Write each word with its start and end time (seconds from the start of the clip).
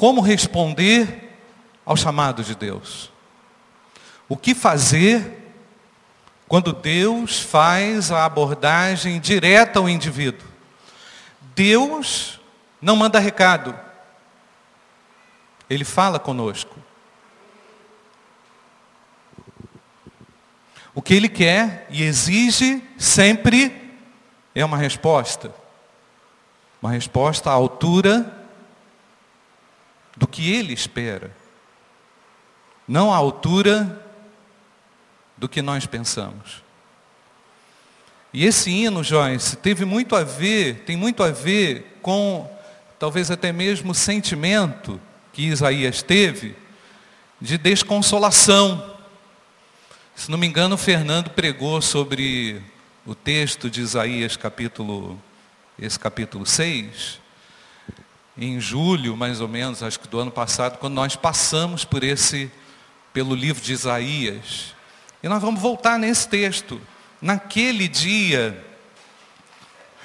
como 0.00 0.22
responder 0.22 1.30
ao 1.84 1.94
chamado 1.94 2.42
de 2.42 2.54
Deus. 2.54 3.12
O 4.26 4.34
que 4.34 4.54
fazer 4.54 5.52
quando 6.48 6.72
Deus 6.72 7.40
faz 7.40 8.10
a 8.10 8.24
abordagem 8.24 9.20
direta 9.20 9.78
ao 9.78 9.90
indivíduo? 9.90 10.48
Deus 11.54 12.40
não 12.80 12.96
manda 12.96 13.18
recado. 13.18 13.78
Ele 15.68 15.84
fala 15.84 16.18
conosco. 16.18 16.78
O 20.94 21.02
que 21.02 21.12
ele 21.12 21.28
quer 21.28 21.86
e 21.90 22.02
exige 22.02 22.82
sempre 22.96 23.94
é 24.54 24.64
uma 24.64 24.78
resposta. 24.78 25.54
Uma 26.80 26.90
resposta 26.90 27.50
à 27.50 27.52
altura 27.52 28.39
do 30.20 30.28
que 30.28 30.52
ele 30.52 30.74
espera. 30.74 31.34
Não 32.86 33.10
à 33.10 33.16
altura 33.16 34.06
do 35.34 35.48
que 35.48 35.62
nós 35.62 35.86
pensamos. 35.86 36.62
E 38.30 38.44
esse 38.44 38.70
hino, 38.70 39.02
Joyce, 39.02 39.56
teve 39.56 39.86
muito 39.86 40.14
a 40.14 40.22
ver, 40.22 40.84
tem 40.84 40.94
muito 40.94 41.22
a 41.22 41.30
ver 41.30 41.98
com 42.02 42.48
talvez 42.98 43.30
até 43.30 43.50
mesmo 43.50 43.92
o 43.92 43.94
sentimento 43.94 45.00
que 45.32 45.46
Isaías 45.46 46.02
teve 46.02 46.54
de 47.40 47.56
desconsolação. 47.56 48.94
Se 50.14 50.30
não 50.30 50.36
me 50.36 50.46
engano, 50.46 50.76
Fernando 50.76 51.30
pregou 51.30 51.80
sobre 51.80 52.60
o 53.06 53.14
texto 53.14 53.70
de 53.70 53.80
Isaías 53.80 54.36
capítulo 54.36 55.18
esse 55.78 55.98
capítulo 55.98 56.44
6 56.44 57.20
em 58.36 58.60
julho, 58.60 59.16
mais 59.16 59.40
ou 59.40 59.48
menos, 59.48 59.82
acho 59.82 60.00
que 60.00 60.08
do 60.08 60.18
ano 60.18 60.30
passado, 60.30 60.78
quando 60.78 60.94
nós 60.94 61.16
passamos 61.16 61.84
por 61.84 62.02
esse 62.02 62.50
pelo 63.12 63.34
livro 63.34 63.62
de 63.62 63.72
Isaías. 63.72 64.74
E 65.22 65.28
nós 65.28 65.42
vamos 65.42 65.60
voltar 65.60 65.98
nesse 65.98 66.28
texto. 66.28 66.80
Naquele 67.20 67.88
dia 67.88 68.64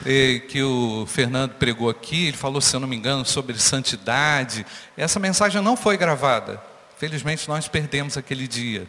eh, 0.06 0.42
que 0.50 0.62
o 0.62 1.06
Fernando 1.06 1.54
pregou 1.54 1.90
aqui, 1.90 2.28
ele 2.28 2.38
falou, 2.38 2.60
se 2.60 2.76
eu 2.76 2.80
não 2.80 2.88
me 2.88 2.96
engano, 2.96 3.26
sobre 3.26 3.58
santidade. 3.58 4.66
Essa 4.98 5.20
mensagem 5.20 5.62
não 5.62 5.78
foi 5.78 5.98
gravada. 5.98 6.62
Felizmente 6.98 7.48
nós 7.48 7.68
perdemos 7.68 8.18
aquele 8.18 8.48
dia. 8.48 8.88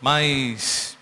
Mas 0.00 0.93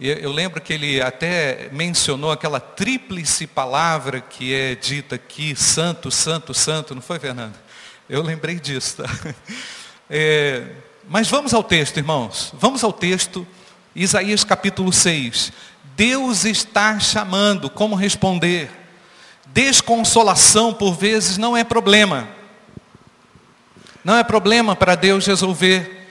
eu 0.00 0.30
lembro 0.30 0.60
que 0.60 0.72
ele 0.72 1.02
até 1.02 1.68
mencionou 1.72 2.30
aquela 2.30 2.60
tríplice 2.60 3.48
palavra 3.48 4.20
que 4.20 4.54
é 4.54 4.76
dita 4.76 5.16
aqui, 5.16 5.56
santo, 5.56 6.08
santo, 6.08 6.54
santo, 6.54 6.94
não 6.94 7.02
foi, 7.02 7.18
Fernando? 7.18 7.56
Eu 8.08 8.22
lembrei 8.22 8.56
disso. 8.56 9.02
Tá? 9.02 9.08
É, 10.10 10.64
mas 11.06 11.28
vamos 11.28 11.52
ao 11.52 11.62
texto, 11.62 11.98
irmãos. 11.98 12.54
Vamos 12.54 12.82
ao 12.82 12.90
texto, 12.90 13.46
Isaías 13.94 14.42
capítulo 14.42 14.90
6. 14.90 15.52
Deus 15.94 16.46
está 16.46 16.98
chamando, 16.98 17.68
como 17.68 17.94
responder? 17.94 18.70
Desconsolação, 19.48 20.72
por 20.72 20.94
vezes, 20.94 21.36
não 21.36 21.54
é 21.54 21.62
problema. 21.62 22.26
Não 24.02 24.16
é 24.16 24.24
problema 24.24 24.74
para 24.74 24.94
Deus 24.94 25.26
resolver. 25.26 26.08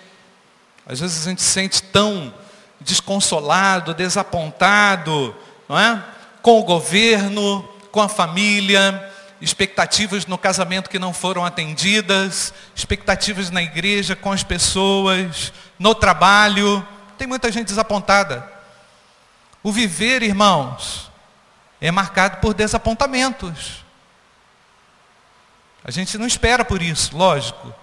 Às 0.85 0.99
vezes 0.99 1.25
a 1.25 1.29
gente 1.31 1.41
se 1.41 1.49
sente 1.49 1.81
tão 1.81 2.31
desconsolado, 2.79 3.93
desapontado, 3.93 5.35
não 5.67 5.77
é? 5.77 6.03
Com 6.41 6.59
o 6.59 6.63
governo, 6.63 7.67
com 7.91 8.01
a 8.01 8.09
família, 8.09 9.11
expectativas 9.41 10.25
no 10.25 10.37
casamento 10.37 10.89
que 10.89 10.99
não 10.99 11.13
foram 11.13 11.45
atendidas, 11.45 12.53
expectativas 12.75 13.49
na 13.49 13.61
igreja 13.61 14.15
com 14.15 14.31
as 14.31 14.43
pessoas, 14.43 15.53
no 15.77 15.93
trabalho. 15.93 16.85
Tem 17.17 17.27
muita 17.27 17.51
gente 17.51 17.67
desapontada. 17.67 18.47
O 19.63 19.71
viver, 19.71 20.23
irmãos, 20.23 21.11
é 21.81 21.91
marcado 21.91 22.37
por 22.37 22.53
desapontamentos. 22.53 23.83
A 25.83 25.91
gente 25.91 26.17
não 26.17 26.27
espera 26.27 26.65
por 26.65 26.81
isso, 26.81 27.15
lógico. 27.15 27.73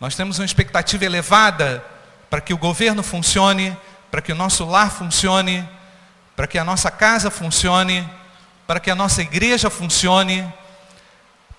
Nós 0.00 0.14
temos 0.14 0.38
uma 0.38 0.44
expectativa 0.44 1.04
elevada 1.04 1.84
para 2.28 2.40
que 2.40 2.52
o 2.52 2.58
governo 2.58 3.02
funcione, 3.02 3.76
para 4.14 4.22
que 4.22 4.30
o 4.30 4.36
nosso 4.36 4.64
lar 4.64 4.92
funcione, 4.92 5.68
para 6.36 6.46
que 6.46 6.56
a 6.56 6.62
nossa 6.62 6.88
casa 6.88 7.32
funcione, 7.32 8.08
para 8.64 8.78
que 8.78 8.88
a 8.88 8.94
nossa 8.94 9.20
igreja 9.22 9.68
funcione, 9.68 10.48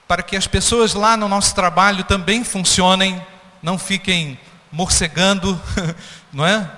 para 0.08 0.24
que 0.24 0.38
as 0.38 0.48
pessoas 0.48 0.94
lá 0.94 1.18
no 1.18 1.28
nosso 1.28 1.54
trabalho 1.54 2.06
também 2.06 2.46
funcionem, 2.46 3.22
não 3.62 3.78
fiquem 3.78 4.40
morcegando, 4.72 5.62
não 6.32 6.48
é? 6.48 6.72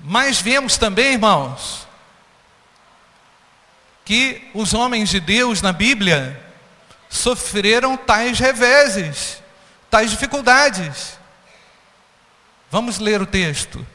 Mas 0.00 0.40
vemos 0.40 0.78
também, 0.78 1.12
irmãos, 1.12 1.86
que 4.02 4.50
os 4.54 4.72
homens 4.72 5.10
de 5.10 5.20
Deus 5.20 5.60
na 5.60 5.74
Bíblia 5.74 6.42
sofreram 7.10 7.98
tais 7.98 8.38
reveses, 8.38 9.42
tais 9.90 10.10
dificuldades. 10.10 11.18
Vamos 12.70 12.98
ler 12.98 13.20
o 13.20 13.26
texto. 13.26 13.86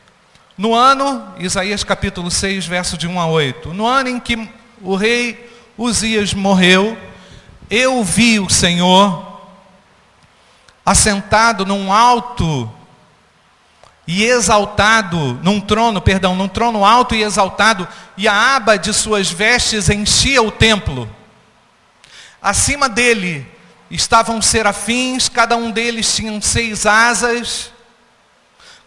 No 0.58 0.74
ano, 0.74 1.34
Isaías 1.38 1.84
capítulo 1.84 2.32
6, 2.32 2.66
verso 2.66 2.98
de 2.98 3.08
1 3.08 3.20
a 3.20 3.28
8. 3.28 3.74
No 3.74 3.86
ano 3.86 4.08
em 4.08 4.20
que 4.22 4.50
o 4.82 4.96
rei 4.96 5.52
Uzias 5.78 6.34
morreu, 6.34 6.98
eu 7.70 8.02
vi 8.06 8.40
o 8.40 8.50
Senhor 8.50 9.42
assentado 10.86 11.66
num 11.66 11.92
alto 11.92 12.72
e 14.08 14.24
exaltado, 14.24 15.38
num 15.44 15.60
trono, 15.60 16.00
perdão, 16.00 16.36
num 16.36 16.48
trono 16.48 16.86
alto 16.86 17.14
e 17.14 17.24
exaltado, 17.24 17.86
e 18.16 18.26
a 18.26 18.56
aba 18.56 18.78
de 18.78 18.94
suas 18.94 19.30
vestes 19.30 19.90
enchia 19.90 20.42
o 20.42 20.52
templo. 20.52 21.10
Acima 22.42 22.88
dele 22.88 23.46
estavam 23.92 24.42
serafins, 24.42 25.28
cada 25.28 25.58
um 25.58 25.70
deles 25.70 26.16
tinha 26.16 26.40
seis 26.40 26.86
asas, 26.86 27.72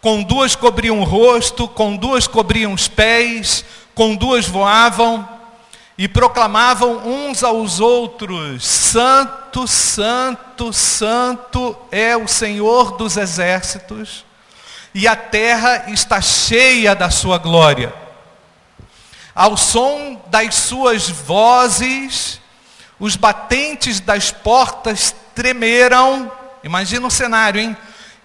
com 0.00 0.22
duas 0.22 0.54
cobriam 0.54 1.00
o 1.00 1.04
rosto, 1.04 1.66
com 1.66 1.96
duas 1.96 2.26
cobriam 2.26 2.72
os 2.72 2.88
pés, 2.88 3.64
com 3.94 4.14
duas 4.14 4.46
voavam 4.46 5.28
e 5.96 6.06
proclamavam 6.06 6.98
uns 7.04 7.42
aos 7.42 7.80
outros: 7.80 8.64
Santo, 8.64 9.66
Santo, 9.66 10.72
Santo 10.72 11.76
é 11.90 12.16
o 12.16 12.28
Senhor 12.28 12.96
dos 12.96 13.16
exércitos 13.16 14.24
e 14.94 15.06
a 15.06 15.16
terra 15.16 15.84
está 15.88 16.20
cheia 16.20 16.94
da 16.94 17.10
sua 17.10 17.38
glória. 17.38 17.92
Ao 19.34 19.56
som 19.56 20.20
das 20.26 20.54
suas 20.54 21.08
vozes, 21.08 22.40
os 22.98 23.14
batentes 23.14 24.00
das 24.00 24.30
portas 24.30 25.14
tremeram. 25.34 26.30
Imagina 26.64 27.06
o 27.06 27.10
cenário, 27.10 27.60
hein? 27.60 27.76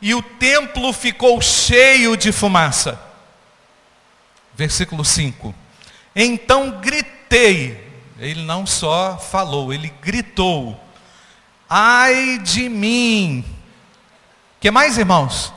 E 0.04 0.14
o 0.14 0.22
templo 0.22 0.92
ficou 0.92 1.40
cheio 1.40 2.18
de 2.18 2.34
fumaça. 2.34 3.00
Versículo 4.54 5.06
5. 5.06 5.56
Então 6.14 6.82
gritei. 6.82 7.82
Ele 8.20 8.44
não 8.44 8.66
só 8.68 9.18
falou, 9.18 9.72
ele 9.74 9.94
gritou. 10.02 10.78
Ai 11.70 12.38
de 12.40 12.68
mim. 12.68 13.46
Que 14.60 14.70
mais, 14.70 14.98
irmãos? 14.98 15.54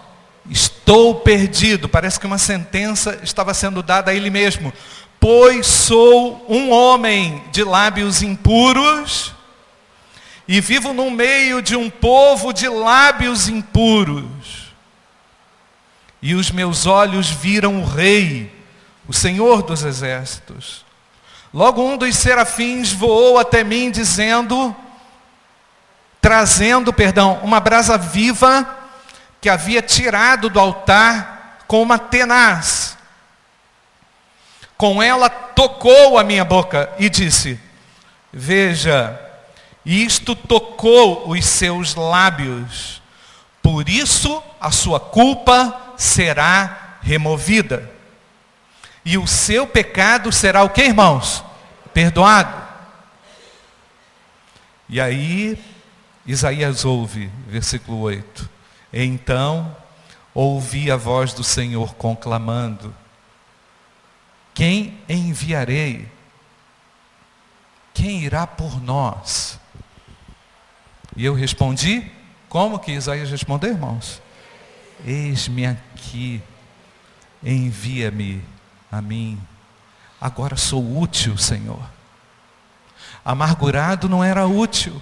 Estou 0.48 1.16
perdido. 1.16 1.88
Parece 1.88 2.20
que 2.20 2.26
uma 2.26 2.38
sentença 2.38 3.18
estava 3.24 3.52
sendo 3.52 3.82
dada 3.82 4.12
a 4.12 4.14
ele 4.14 4.30
mesmo. 4.30 4.72
Pois 5.18 5.66
sou 5.66 6.46
um 6.48 6.70
homem 6.70 7.42
de 7.50 7.64
lábios 7.64 8.22
impuros 8.22 9.34
e 10.48 10.60
vivo 10.60 10.92
no 10.92 11.10
meio 11.10 11.60
de 11.60 11.74
um 11.74 11.90
povo 11.90 12.52
de 12.52 12.68
lábios 12.68 13.48
impuros. 13.48 14.24
E 16.26 16.34
os 16.34 16.50
meus 16.50 16.86
olhos 16.86 17.30
viram 17.30 17.80
o 17.80 17.84
Rei, 17.84 18.52
o 19.06 19.12
Senhor 19.12 19.62
dos 19.62 19.84
Exércitos. 19.84 20.84
Logo 21.54 21.80
um 21.80 21.96
dos 21.96 22.16
serafins 22.16 22.92
voou 22.92 23.38
até 23.38 23.62
mim, 23.62 23.92
dizendo, 23.92 24.74
trazendo, 26.20 26.92
perdão, 26.92 27.38
uma 27.44 27.60
brasa 27.60 27.96
viva 27.96 28.68
que 29.40 29.48
havia 29.48 29.80
tirado 29.80 30.50
do 30.50 30.58
altar 30.58 31.60
com 31.68 31.80
uma 31.80 31.96
tenaz. 31.96 32.98
Com 34.76 35.00
ela 35.00 35.30
tocou 35.30 36.18
a 36.18 36.24
minha 36.24 36.44
boca 36.44 36.90
e 36.98 37.08
disse: 37.08 37.60
Veja, 38.32 39.16
isto 39.84 40.34
tocou 40.34 41.30
os 41.30 41.46
seus 41.46 41.94
lábios, 41.94 43.00
por 43.62 43.88
isso 43.88 44.42
a 44.60 44.72
sua 44.72 44.98
culpa 44.98 45.85
será 45.96 46.98
removida. 47.02 47.90
E 49.04 49.16
o 49.16 49.26
seu 49.26 49.66
pecado 49.66 50.32
será 50.32 50.62
o 50.64 50.70
que, 50.70 50.82
irmãos? 50.82 51.44
Perdoado. 51.94 52.66
E 54.88 55.00
aí 55.00 55.58
Isaías 56.26 56.84
ouve, 56.84 57.30
versículo 57.46 58.00
8. 58.00 58.48
Então 58.92 59.76
ouvi 60.34 60.90
a 60.90 60.96
voz 60.96 61.32
do 61.32 61.44
Senhor 61.44 61.94
conclamando: 61.94 62.94
Quem 64.52 64.98
enviarei? 65.08 66.08
Quem 67.94 68.24
irá 68.24 68.46
por 68.46 68.82
nós? 68.82 69.58
E 71.16 71.24
eu 71.24 71.34
respondi: 71.34 72.10
Como 72.48 72.78
que 72.78 72.92
Isaías 72.92 73.30
respondeu, 73.30 73.70
irmãos? 73.70 74.20
Eis-me 75.04 75.66
aqui, 75.66 76.42
envia-me 77.42 78.42
a 78.90 79.00
mim. 79.00 79.40
Agora 80.20 80.56
sou 80.56 80.98
útil, 80.98 81.36
Senhor. 81.36 81.82
Amargurado 83.24 84.08
não 84.08 84.22
era 84.22 84.46
útil. 84.46 85.00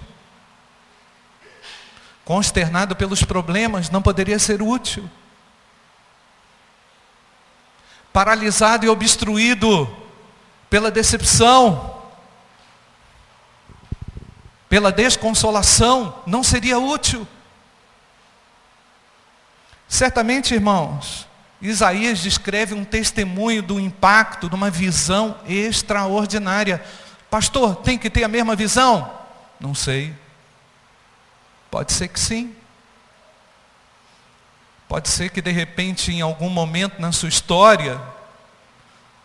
Consternado 2.23 2.95
pelos 2.95 3.23
problemas 3.23 3.89
não 3.89 4.01
poderia 4.01 4.39
ser 4.39 4.61
útil. 4.61 5.09
Paralisado 8.11 8.85
e 8.85 8.89
obstruído 8.89 9.87
pela 10.69 10.89
decepção, 10.89 12.01
pela 14.67 14.91
desconsolação, 14.91 16.21
não 16.25 16.43
seria 16.43 16.79
útil. 16.79 17.27
Certamente, 19.87 20.53
irmãos, 20.53 21.27
Isaías 21.61 22.19
descreve 22.19 22.73
um 22.73 22.83
testemunho 22.83 23.61
do 23.61 23.79
impacto 23.79 24.49
de 24.49 24.55
uma 24.55 24.69
visão 24.69 25.37
extraordinária. 25.47 26.83
Pastor, 27.29 27.77
tem 27.77 27.97
que 27.97 28.09
ter 28.09 28.23
a 28.23 28.27
mesma 28.27 28.55
visão? 28.55 29.11
Não 29.59 29.73
sei. 29.73 30.13
Pode 31.71 31.93
ser 31.93 32.07
que 32.07 32.19
sim. 32.19 32.55
Pode 34.87 35.09
ser 35.09 35.29
que 35.29 35.41
de 35.41 35.51
repente, 35.51 36.11
em 36.11 36.21
algum 36.21 36.49
momento 36.49 37.01
na 37.01 37.11
sua 37.11 37.29
história, 37.29 37.99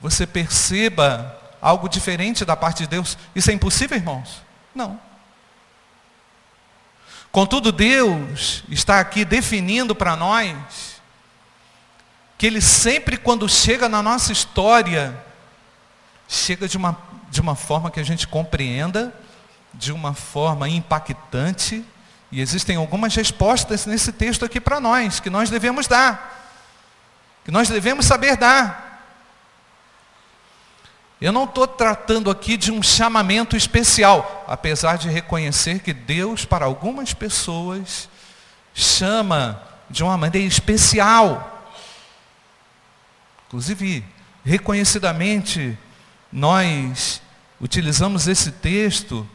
você 0.00 0.26
perceba 0.26 1.38
algo 1.60 1.88
diferente 1.88 2.44
da 2.44 2.56
parte 2.56 2.84
de 2.84 2.86
Deus. 2.86 3.18
Isso 3.34 3.50
é 3.50 3.54
impossível, 3.54 3.96
irmãos? 3.96 4.42
Não. 4.74 4.98
Contudo, 7.32 7.70
Deus 7.70 8.64
está 8.68 8.98
aqui 8.98 9.24
definindo 9.24 9.94
para 9.94 10.16
nós 10.16 10.56
que 12.36 12.46
Ele 12.46 12.60
sempre, 12.60 13.16
quando 13.16 13.48
chega 13.48 13.88
na 13.88 14.02
nossa 14.02 14.32
história, 14.32 15.14
chega 16.26 16.66
de 16.66 16.76
uma, 16.76 16.96
de 17.30 17.40
uma 17.40 17.54
forma 17.54 17.90
que 17.90 18.00
a 18.00 18.02
gente 18.02 18.26
compreenda, 18.26 19.14
de 19.74 19.92
uma 19.92 20.14
forma 20.14 20.68
impactante, 20.68 21.84
e 22.32 22.40
existem 22.40 22.76
algumas 22.76 23.14
respostas 23.14 23.86
nesse 23.86 24.10
texto 24.10 24.44
aqui 24.44 24.60
para 24.60 24.80
nós, 24.80 25.20
que 25.20 25.30
nós 25.30 25.50
devemos 25.50 25.86
dar, 25.86 26.50
que 27.44 27.50
nós 27.50 27.68
devemos 27.68 28.06
saber 28.06 28.36
dar. 28.36 28.89
Eu 31.20 31.32
não 31.32 31.44
estou 31.44 31.66
tratando 31.66 32.30
aqui 32.30 32.56
de 32.56 32.72
um 32.72 32.82
chamamento 32.82 33.54
especial, 33.54 34.44
apesar 34.48 34.96
de 34.96 35.10
reconhecer 35.10 35.80
que 35.80 35.92
Deus, 35.92 36.46
para 36.46 36.64
algumas 36.64 37.12
pessoas, 37.12 38.08
chama 38.72 39.62
de 39.90 40.02
uma 40.02 40.16
maneira 40.16 40.48
especial. 40.48 41.68
Inclusive, 43.46 44.02
reconhecidamente, 44.42 45.76
nós 46.32 47.20
utilizamos 47.60 48.26
esse 48.26 48.52
texto 48.52 49.28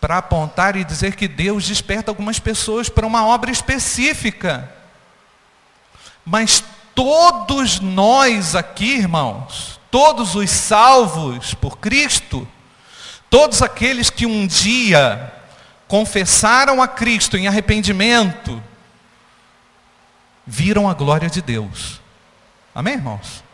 para 0.00 0.18
apontar 0.18 0.76
e 0.76 0.84
dizer 0.84 1.16
que 1.16 1.26
Deus 1.26 1.66
desperta 1.66 2.12
algumas 2.12 2.38
pessoas 2.38 2.88
para 2.88 3.06
uma 3.06 3.26
obra 3.26 3.50
específica. 3.50 4.72
Mas 6.24 6.62
todos 6.94 7.80
nós 7.80 8.54
aqui, 8.54 8.98
irmãos, 8.98 9.80
todos 9.92 10.34
os 10.34 10.50
salvos 10.50 11.52
por 11.52 11.76
Cristo, 11.76 12.48
todos 13.28 13.60
aqueles 13.60 14.08
que 14.08 14.24
um 14.24 14.46
dia 14.46 15.30
confessaram 15.86 16.80
a 16.80 16.88
Cristo 16.88 17.36
em 17.36 17.46
arrependimento, 17.46 18.60
viram 20.46 20.88
a 20.88 20.94
glória 20.94 21.28
de 21.28 21.42
Deus. 21.42 22.00
Amém, 22.74 22.94
irmãos? 22.94 23.44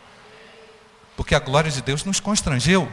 Porque 1.17 1.35
a 1.35 1.41
glória 1.41 1.73
de 1.73 1.83
Deus 1.83 2.05
nos 2.05 2.21
constrangeu. 2.21 2.89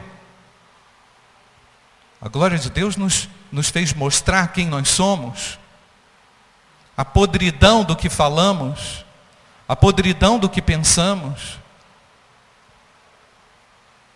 A 2.20 2.28
glória 2.28 2.58
de 2.58 2.68
Deus 2.68 2.96
nos, 2.96 3.28
nos 3.52 3.70
fez 3.70 3.94
mostrar 3.94 4.48
quem 4.48 4.66
nós 4.66 4.88
somos. 4.88 5.56
A 6.96 7.04
podridão 7.04 7.84
do 7.84 7.94
que 7.94 8.10
falamos. 8.10 9.04
A 9.68 9.76
podridão 9.76 10.36
do 10.36 10.48
que 10.48 10.60
pensamos. 10.60 11.60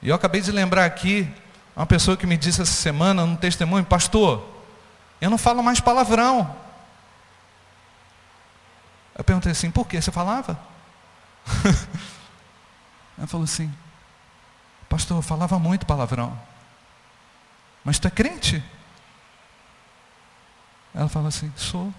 E 0.03 0.09
eu 0.09 0.15
acabei 0.15 0.41
de 0.41 0.51
lembrar 0.51 0.85
aqui, 0.85 1.31
uma 1.77 1.87
pessoa 1.87 2.17
que 2.17 2.27
me 2.27 2.37
disse 2.37 2.63
essa 2.63 2.73
semana, 2.73 3.27
num 3.27 3.37
testemunho, 3.37 3.85
pastor, 3.85 4.47
eu 5.21 5.29
não 5.29 5.39
falo 5.39 5.63
mais 5.63 5.81
palavrão. 5.81 6.57
Eu 9.15 9.23
perguntei 9.25 9.53
assim, 9.53 9.71
por 9.71 9.87
que? 9.87 10.01
Você 10.01 10.11
falava? 10.11 10.59
Ela 13.19 13.27
falou 13.27 13.45
assim, 13.45 13.73
pastor, 14.89 15.19
eu 15.19 15.23
falava 15.23 15.59
muito 15.59 15.85
palavrão. 15.85 16.39
Mas 17.85 17.99
tu 17.99 18.09
é 18.09 18.11
crente? 18.11 18.65
Ela 20.95 21.09
fala 21.09 21.29
assim, 21.29 21.53
sou. 21.57 21.93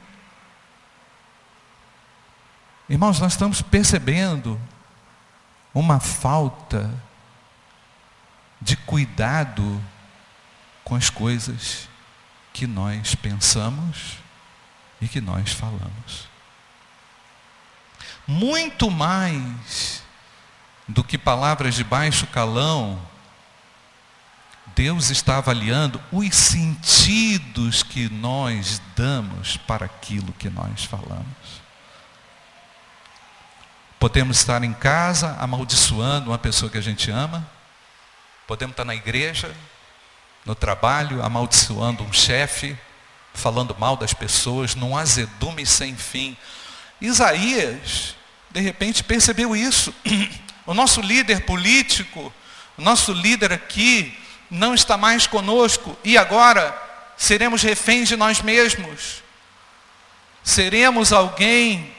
Irmãos, 2.89 3.19
nós 3.19 3.33
estamos 3.33 3.61
percebendo 3.61 4.59
uma 5.73 5.99
falta 5.99 6.91
de 8.61 8.75
cuidado 8.77 9.83
com 10.83 10.95
as 10.95 11.09
coisas 11.09 11.89
que 12.53 12.67
nós 12.67 13.15
pensamos 13.15 14.17
e 15.01 15.07
que 15.07 15.19
nós 15.19 15.51
falamos. 15.51 16.29
Muito 18.27 18.91
mais 18.91 20.03
do 20.87 21.03
que 21.03 21.17
palavras 21.17 21.75
de 21.75 21.83
baixo 21.83 22.27
calão, 22.27 23.01
Deus 24.75 25.09
está 25.09 25.37
avaliando 25.37 26.01
os 26.11 26.35
sentidos 26.35 27.83
que 27.83 28.09
nós 28.09 28.81
damos 28.95 29.57
para 29.57 29.85
aquilo 29.85 30.31
que 30.33 30.49
nós 30.49 30.85
falamos. 30.85 31.61
Podemos 33.99 34.37
estar 34.37 34.63
em 34.63 34.73
casa 34.73 35.35
amaldiçoando 35.39 36.31
uma 36.31 36.37
pessoa 36.37 36.71
que 36.71 36.77
a 36.77 36.81
gente 36.81 37.11
ama, 37.11 37.47
Podemos 38.51 38.73
estar 38.73 38.83
na 38.83 38.93
igreja, 38.93 39.55
no 40.45 40.53
trabalho, 40.53 41.23
amaldiçoando 41.23 42.03
um 42.03 42.11
chefe, 42.11 42.77
falando 43.33 43.73
mal 43.79 43.95
das 43.95 44.13
pessoas, 44.13 44.75
num 44.75 44.97
azedume 44.97 45.65
sem 45.65 45.95
fim. 45.95 46.35
Isaías, 46.99 48.13
de 48.49 48.59
repente, 48.59 49.05
percebeu 49.05 49.55
isso. 49.55 49.95
O 50.67 50.73
nosso 50.73 50.99
líder 50.99 51.45
político, 51.45 52.31
o 52.77 52.81
nosso 52.81 53.13
líder 53.13 53.53
aqui, 53.53 54.19
não 54.49 54.75
está 54.75 54.97
mais 54.97 55.25
conosco 55.25 55.97
e 56.03 56.17
agora 56.17 56.77
seremos 57.15 57.61
reféns 57.61 58.09
de 58.09 58.17
nós 58.17 58.41
mesmos. 58.41 59.23
Seremos 60.43 61.13
alguém 61.13 61.95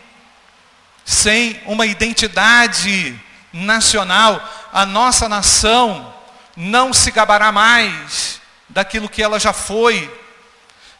sem 1.02 1.58
uma 1.64 1.86
identidade 1.86 3.18
nacional. 3.54 4.68
A 4.70 4.84
nossa 4.84 5.30
nação 5.30 6.12
não 6.56 6.92
se 6.92 7.10
gabará 7.10 7.50
mais 7.50 8.40
daquilo 8.68 9.08
que 9.08 9.22
ela 9.22 9.38
já 9.38 9.52
foi. 9.52 10.12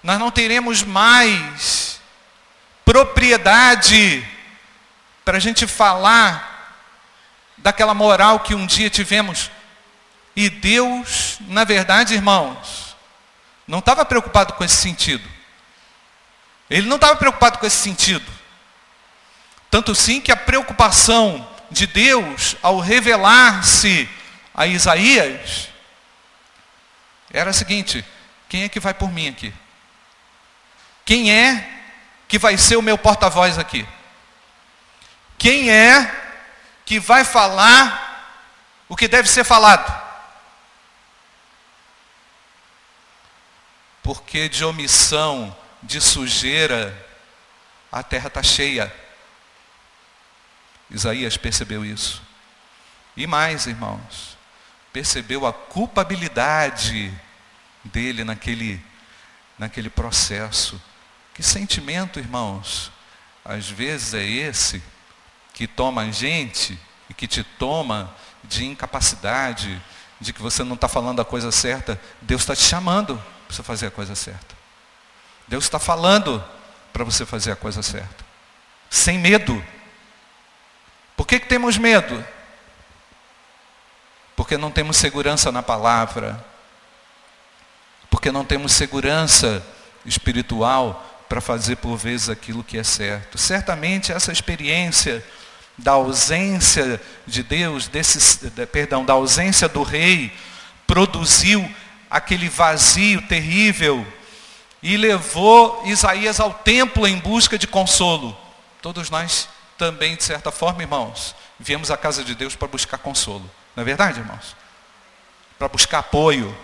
Nós 0.03 0.19
não 0.19 0.31
teremos 0.31 0.83
mais 0.83 2.01
propriedade 2.85 4.27
para 5.25 5.37
a 5.37 5.41
gente 5.41 5.67
falar 5.67 6.83
daquela 7.59 7.95
moral 7.95 8.41
que 8.41 8.55
um 8.55 8.67
dia 8.67 8.91
tivemos. 8.91 9.51
E 10.35 10.49
Deus, 10.49 11.39
na 11.41 11.65
verdade, 11.65 12.15
irmãos, 12.15 12.97
não 13.67 13.79
estava 13.79 14.05
preocupado 14.05 14.55
com 14.55 14.65
esse 14.65 14.77
sentido. 14.77 15.29
Ele 16.69 16.89
não 16.89 16.97
estava 16.97 17.17
preocupado 17.17 17.59
com 17.59 17.67
esse 17.67 17.77
sentido. 17.77 18.25
Tanto 19.71 19.95
sim 19.95 20.21
que 20.21 20.33
a 20.33 20.37
preocupação 20.37 21.49
de 21.71 21.87
Deus 21.87 22.57
ao 22.63 22.79
revelar-se 22.79 24.09
a 24.55 24.67
Isaías 24.67 25.69
era 27.31 27.51
a 27.51 27.55
seguinte: 27.55 28.05
quem 28.49 28.65
é 28.65 28.69
que 28.69 28.81
vai 28.81 28.95
por 28.95 29.11
mim 29.11 29.29
aqui? 29.29 29.53
Quem 31.05 31.33
é 31.33 31.81
que 32.29 32.39
vai 32.39 32.57
ser 32.57 32.77
o 32.77 32.83
meu 32.83 32.97
porta-voz 32.97 33.59
aqui? 33.59 33.87
Quem 35.39 35.71
é 35.71 36.21
que 36.85 37.01
vai 37.01 37.25
falar 37.25 38.01
o 38.89 38.97
que 38.97 39.09
deve 39.09 39.29
ser 39.29 39.45
falado? 39.45 40.01
Porque 44.03 44.49
de 44.49 44.65
omissão 44.65 45.57
de 45.83 46.01
sujeira, 46.01 47.07
a 47.91 48.03
terra 48.03 48.29
está 48.29 48.43
cheia. 48.43 48.95
Isaías 50.91 51.37
percebeu 51.37 51.85
isso. 51.85 52.23
E 53.17 53.27
mais, 53.27 53.67
irmãos, 53.67 54.32
percebeu 54.93 55.47
a 55.47 55.53
culpabilidade 55.53 57.13
dele 57.85 58.25
naquele, 58.25 58.83
naquele 59.59 59.89
processo. 59.89 60.81
Que 61.35 61.43
sentimento, 61.43 62.19
irmãos, 62.19 62.93
às 63.45 63.69
vezes 63.69 64.15
é 64.15 64.25
esse 64.25 64.83
que 65.55 65.67
toma 65.67 66.03
a 66.03 66.11
gente 66.11 66.79
e 67.09 67.15
que 67.15 67.27
te 67.27 67.43
toma 67.43 68.15
de 68.45 68.65
incapacidade, 68.65 69.83
de 70.21 70.33
que 70.33 70.43
você 70.43 70.63
não 70.63 70.75
está 70.75 70.89
falando 70.89 71.21
a 71.21 71.25
coisa 71.25 71.51
certa. 71.51 72.01
Deus 72.21 72.43
está 72.43 72.55
te 72.55 72.63
chamando 72.63 73.17
para 73.47 73.57
você 73.57 73.63
fazer 73.63 73.87
a 73.87 73.91
coisa 73.91 74.15
certa. 74.15 74.55
Deus 75.49 75.65
está 75.65 75.79
falando 75.79 76.43
para 76.93 77.05
você 77.05 77.25
fazer 77.27 77.53
a 77.53 77.57
coisa 77.57 77.83
certa. 77.83 78.25
Sem 78.91 79.19
medo. 79.19 79.63
Por 81.17 81.27
que, 81.27 81.41
que 81.41 81.47
temos 81.47 81.79
medo? 81.79 82.25
Porque 84.43 84.59
não 84.59 84.73
temos 84.73 84.97
segurança 84.97 85.53
na 85.53 85.63
palavra. 85.63 86.45
Porque 88.11 88.33
não 88.33 88.45
temos 88.45 88.73
segurança 88.73 89.65
espiritual 90.05 91.25
para 91.29 91.41
fazer 91.41 91.77
por 91.77 91.97
vezes 91.97 92.29
aquilo 92.29 92.65
que 92.65 92.77
é 92.77 92.83
certo. 92.83 93.39
Certamente 93.39 94.11
essa 94.11 94.33
experiência 94.33 95.25
da 95.79 95.93
ausência 95.93 97.01
de 97.25 97.45
Deus, 97.45 97.87
desse, 97.87 98.51
perdão, 98.73 99.05
da 99.05 99.13
ausência 99.13 99.69
do 99.69 99.85
rei, 99.85 100.37
produziu 100.89 101.65
aquele 102.11 102.49
vazio 102.49 103.23
terrível 103.29 104.05
e 104.83 104.97
levou 104.97 105.85
Isaías 105.87 106.41
ao 106.41 106.53
templo 106.53 107.07
em 107.07 107.17
busca 107.17 107.57
de 107.57 107.69
consolo. 107.69 108.37
Todos 108.83 109.09
nós 109.09 109.49
também, 109.79 110.17
de 110.17 110.25
certa 110.25 110.51
forma, 110.51 110.83
irmãos, 110.83 111.33
viemos 111.61 111.93
à 111.93 111.97
casa 111.97 112.25
de 112.25 112.35
Deus 112.35 112.57
para 112.57 112.67
buscar 112.67 112.99
consolo. 112.99 113.49
Não 113.75 113.83
é 113.83 113.85
verdade, 113.85 114.21
irmãos? 114.21 114.57
Para 115.59 115.69
buscar 115.69 115.99
apoio, 116.01 116.57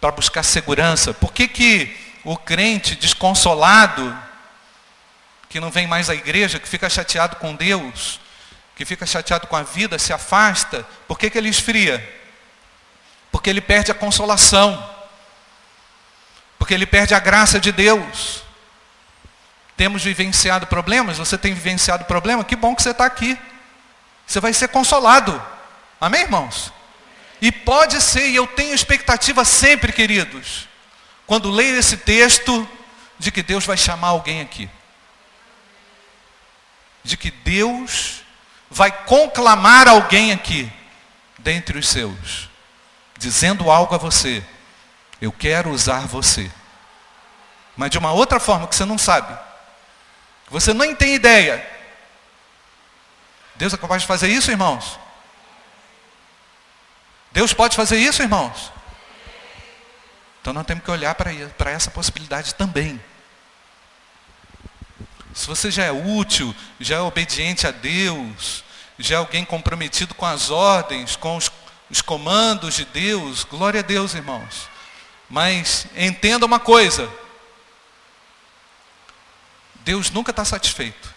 para 0.00 0.10
buscar 0.10 0.42
segurança. 0.42 1.12
Por 1.14 1.32
que, 1.32 1.48
que 1.48 1.96
o 2.24 2.36
crente 2.36 2.94
desconsolado, 2.94 4.16
que 5.48 5.60
não 5.60 5.70
vem 5.70 5.86
mais 5.86 6.10
à 6.10 6.14
igreja, 6.14 6.58
que 6.58 6.68
fica 6.68 6.88
chateado 6.88 7.36
com 7.36 7.54
Deus, 7.54 8.20
que 8.74 8.84
fica 8.84 9.06
chateado 9.06 9.46
com 9.46 9.56
a 9.56 9.62
vida, 9.62 9.98
se 9.98 10.12
afasta, 10.12 10.86
por 11.08 11.18
que, 11.18 11.30
que 11.30 11.38
ele 11.38 11.48
esfria? 11.48 12.16
Porque 13.32 13.48
ele 13.48 13.60
perde 13.60 13.90
a 13.90 13.94
consolação. 13.94 14.94
Porque 16.58 16.74
ele 16.74 16.86
perde 16.86 17.14
a 17.14 17.18
graça 17.18 17.60
de 17.60 17.72
Deus. 17.72 18.42
Temos 19.76 20.02
vivenciado 20.02 20.66
problemas, 20.66 21.18
você 21.18 21.36
tem 21.36 21.52
vivenciado 21.52 22.04
problema, 22.06 22.44
que 22.44 22.56
bom 22.56 22.74
que 22.74 22.82
você 22.82 22.90
está 22.90 23.04
aqui. 23.04 23.38
Você 24.26 24.40
vai 24.40 24.52
ser 24.52 24.68
consolado. 24.68 25.40
Amém, 26.00 26.22
irmãos? 26.22 26.72
E 27.40 27.52
pode 27.52 28.00
ser, 28.00 28.28
e 28.28 28.36
eu 28.36 28.46
tenho 28.46 28.74
expectativa 28.74 29.44
sempre, 29.44 29.92
queridos, 29.92 30.68
quando 31.26 31.50
leio 31.50 31.78
esse 31.78 31.98
texto, 31.98 32.68
de 33.18 33.30
que 33.30 33.42
Deus 33.42 33.64
vai 33.64 33.76
chamar 33.76 34.08
alguém 34.08 34.40
aqui. 34.40 34.68
De 37.02 37.16
que 37.16 37.30
Deus 37.30 38.22
vai 38.70 38.90
conclamar 38.90 39.86
alguém 39.88 40.32
aqui, 40.32 40.70
dentre 41.38 41.78
os 41.78 41.88
seus, 41.88 42.50
dizendo 43.16 43.70
algo 43.70 43.94
a 43.94 43.98
você. 43.98 44.44
Eu 45.20 45.30
quero 45.32 45.70
usar 45.70 46.06
você. 46.06 46.50
Mas 47.76 47.90
de 47.90 47.98
uma 47.98 48.12
outra 48.12 48.40
forma 48.40 48.66
que 48.66 48.74
você 48.74 48.84
não 48.84 48.98
sabe. 48.98 49.38
Você 50.48 50.72
nem 50.74 50.94
tem 50.94 51.14
ideia. 51.14 51.75
Deus 53.58 53.72
é 53.72 53.76
capaz 53.76 54.02
de 54.02 54.08
fazer 54.08 54.28
isso, 54.28 54.50
irmãos? 54.50 54.98
Deus 57.32 57.52
pode 57.52 57.76
fazer 57.76 57.98
isso, 57.98 58.22
irmãos? 58.22 58.72
Então 60.40 60.52
nós 60.52 60.66
temos 60.66 60.84
que 60.84 60.90
olhar 60.90 61.14
para 61.14 61.70
essa 61.70 61.90
possibilidade 61.90 62.54
também. 62.54 63.02
Se 65.34 65.46
você 65.46 65.70
já 65.70 65.84
é 65.84 65.92
útil, 65.92 66.54
já 66.80 66.96
é 66.96 67.00
obediente 67.00 67.66
a 67.66 67.70
Deus, 67.70 68.64
já 68.98 69.16
é 69.16 69.18
alguém 69.18 69.44
comprometido 69.44 70.14
com 70.14 70.24
as 70.24 70.50
ordens, 70.50 71.16
com 71.16 71.36
os, 71.36 71.50
os 71.90 72.00
comandos 72.00 72.74
de 72.74 72.84
Deus, 72.86 73.44
glória 73.44 73.80
a 73.80 73.82
Deus, 73.82 74.14
irmãos. 74.14 74.68
Mas 75.28 75.86
entenda 75.96 76.46
uma 76.46 76.58
coisa: 76.58 77.10
Deus 79.76 80.10
nunca 80.10 80.30
está 80.30 80.44
satisfeito. 80.44 81.15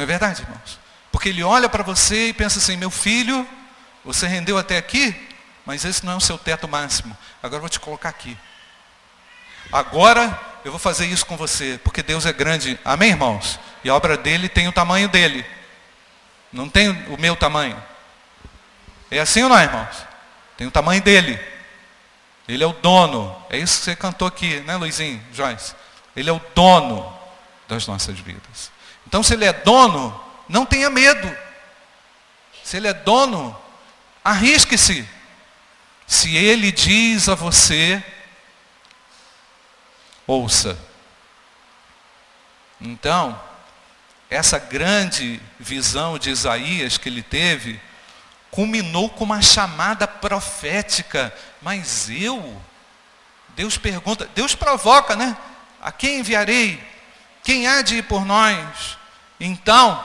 Não 0.00 0.04
é 0.04 0.06
verdade, 0.06 0.40
irmãos? 0.40 0.80
Porque 1.12 1.28
Ele 1.28 1.42
olha 1.42 1.68
para 1.68 1.82
você 1.82 2.28
e 2.28 2.32
pensa 2.32 2.58
assim: 2.58 2.74
meu 2.74 2.90
filho, 2.90 3.46
você 4.02 4.26
rendeu 4.26 4.56
até 4.56 4.78
aqui, 4.78 5.14
mas 5.66 5.84
esse 5.84 6.06
não 6.06 6.14
é 6.14 6.16
o 6.16 6.20
seu 6.20 6.38
teto 6.38 6.66
máximo. 6.66 7.14
Agora 7.42 7.56
eu 7.56 7.60
vou 7.60 7.68
te 7.68 7.78
colocar 7.78 8.08
aqui. 8.08 8.34
Agora 9.70 10.40
eu 10.64 10.72
vou 10.72 10.78
fazer 10.78 11.04
isso 11.04 11.26
com 11.26 11.36
você, 11.36 11.78
porque 11.84 12.02
Deus 12.02 12.24
é 12.24 12.32
grande. 12.32 12.80
Amém, 12.82 13.10
irmãos? 13.10 13.60
E 13.84 13.90
a 13.90 13.94
obra 13.94 14.16
dele 14.16 14.48
tem 14.48 14.68
o 14.68 14.72
tamanho 14.72 15.06
dele. 15.06 15.44
Não 16.50 16.66
tem 16.66 16.88
o 16.88 17.20
meu 17.20 17.36
tamanho. 17.36 17.76
É 19.10 19.18
assim 19.18 19.42
ou 19.42 19.50
não, 19.50 19.60
irmãos? 19.60 20.06
Tem 20.56 20.66
o 20.66 20.70
tamanho 20.70 21.02
dele. 21.02 21.38
Ele 22.48 22.64
é 22.64 22.66
o 22.66 22.72
dono. 22.72 23.36
É 23.50 23.58
isso 23.58 23.80
que 23.80 23.84
você 23.84 23.94
cantou 23.94 24.26
aqui, 24.26 24.60
né, 24.60 24.76
Luizinho, 24.76 25.22
Joyce? 25.30 25.74
Ele 26.16 26.30
é 26.30 26.32
o 26.32 26.40
dono 26.54 27.14
das 27.68 27.86
nossas 27.86 28.18
vidas. 28.18 28.79
Então, 29.10 29.24
se 29.24 29.34
ele 29.34 29.44
é 29.44 29.52
dono, 29.52 30.18
não 30.48 30.64
tenha 30.64 30.88
medo. 30.88 31.36
Se 32.62 32.76
ele 32.76 32.86
é 32.86 32.94
dono, 32.94 33.58
arrisque-se. 34.22 35.04
Se 36.06 36.36
ele 36.36 36.70
diz 36.70 37.28
a 37.28 37.34
você, 37.34 38.00
ouça. 40.28 40.78
Então, 42.80 43.36
essa 44.30 44.60
grande 44.60 45.42
visão 45.58 46.16
de 46.16 46.30
Isaías 46.30 46.96
que 46.96 47.08
ele 47.08 47.24
teve, 47.24 47.80
culminou 48.48 49.10
com 49.10 49.24
uma 49.24 49.42
chamada 49.42 50.06
profética. 50.06 51.36
Mas 51.60 52.08
eu? 52.08 52.62
Deus 53.56 53.76
pergunta, 53.76 54.30
Deus 54.36 54.54
provoca, 54.54 55.16
né? 55.16 55.36
A 55.82 55.90
quem 55.90 56.20
enviarei? 56.20 56.80
Quem 57.42 57.66
há 57.66 57.82
de 57.82 57.96
ir 57.96 58.02
por 58.04 58.24
nós? 58.24 58.99
Então, 59.40 60.04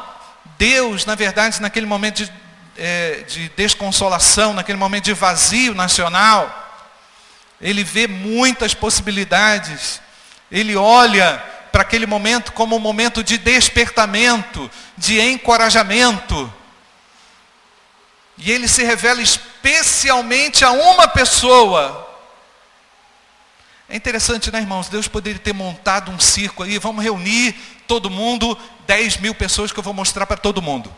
Deus, 0.58 1.06
na 1.06 1.13
verdade, 1.13 1.62
naquele 1.62 1.86
momento 1.86 2.24
de, 2.24 2.32
é, 2.77 3.25
de 3.27 3.50
desconsolação, 3.50 4.54
naquele 4.54 4.77
momento 4.77 5.04
de 5.04 5.13
vazio 5.13 5.75
nacional, 5.75 6.63
ele 7.60 7.84
vê 7.84 8.08
muitas 8.08 8.74
possibilidades. 8.74 10.01
Ele 10.50 10.75
olha 10.75 11.44
para 11.72 11.82
aquele 11.82 12.06
momento 12.06 12.54
como 12.54 12.77
um 12.77 12.80
momento 12.80 13.22
de 13.22 13.38
despertamento, 13.38 14.72
de 14.98 15.20
encorajamento. 15.20 16.51
E 18.38 18.51
ele 18.51 18.68
se 18.68 18.84
revela 18.84 19.22
especialmente 19.22 20.63
a 20.63 20.72
uma 20.72 21.08
pessoa. 21.08 22.04
É 23.89 23.96
interessante, 23.96 24.51
né, 24.51 24.60
irmãos? 24.60 24.89
Deus 24.89 25.08
poderia 25.08 25.39
ter 25.39 25.54
montado 25.54 26.12
um 26.12 26.20
circo 26.20 26.63
aí, 26.63 26.77
vamos 26.80 27.04
reunir 27.04 27.54
todo 27.88 28.10
mundo, 28.10 28.58
10 28.86 29.18
mil 29.18 29.36
pessoas 29.36 29.72
que 29.72 29.80
eu 29.80 29.84
vou 29.84 29.94
mostrar 29.94 30.25
para 30.25 30.38
todo 30.38 30.62
mundo. 30.62 30.94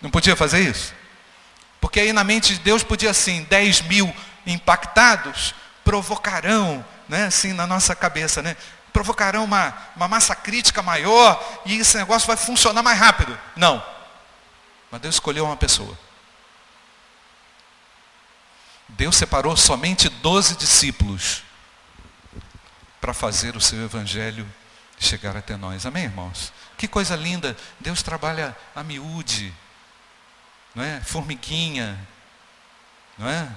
Não 0.00 0.10
podia 0.10 0.36
fazer 0.36 0.60
isso? 0.60 0.94
Porque 1.80 2.00
aí 2.00 2.12
na 2.12 2.24
mente 2.24 2.54
de 2.54 2.60
Deus 2.60 2.82
podia 2.82 3.10
assim, 3.10 3.42
10 3.44 3.82
mil 3.82 4.14
impactados 4.46 5.54
provocarão, 5.84 6.84
né, 7.08 7.26
assim 7.26 7.52
na 7.52 7.66
nossa 7.66 7.94
cabeça, 7.94 8.42
né? 8.42 8.56
Provocarão 8.92 9.44
uma, 9.44 9.76
uma 9.94 10.08
massa 10.08 10.34
crítica 10.34 10.82
maior 10.82 11.62
e 11.66 11.78
esse 11.78 11.96
negócio 11.96 12.26
vai 12.26 12.36
funcionar 12.36 12.82
mais 12.82 12.98
rápido. 12.98 13.38
Não. 13.56 13.84
Mas 14.90 15.00
Deus 15.00 15.16
escolheu 15.16 15.44
uma 15.44 15.56
pessoa. 15.56 15.98
Deus 18.88 19.16
separou 19.16 19.56
somente 19.56 20.08
doze 20.08 20.56
discípulos 20.56 21.42
para 23.00 23.12
fazer 23.12 23.56
o 23.56 23.60
seu 23.60 23.84
evangelho 23.84 24.46
chegar 25.04 25.36
até 25.36 25.56
nós. 25.56 25.86
Amém, 25.86 26.04
irmãos? 26.04 26.52
Que 26.76 26.88
coisa 26.88 27.14
linda. 27.16 27.56
Deus 27.80 28.02
trabalha 28.02 28.56
a 28.74 28.82
miúde, 28.82 29.52
não 30.74 30.82
é? 30.82 31.00
Formiguinha, 31.00 31.98
não 33.18 33.28
é? 33.28 33.48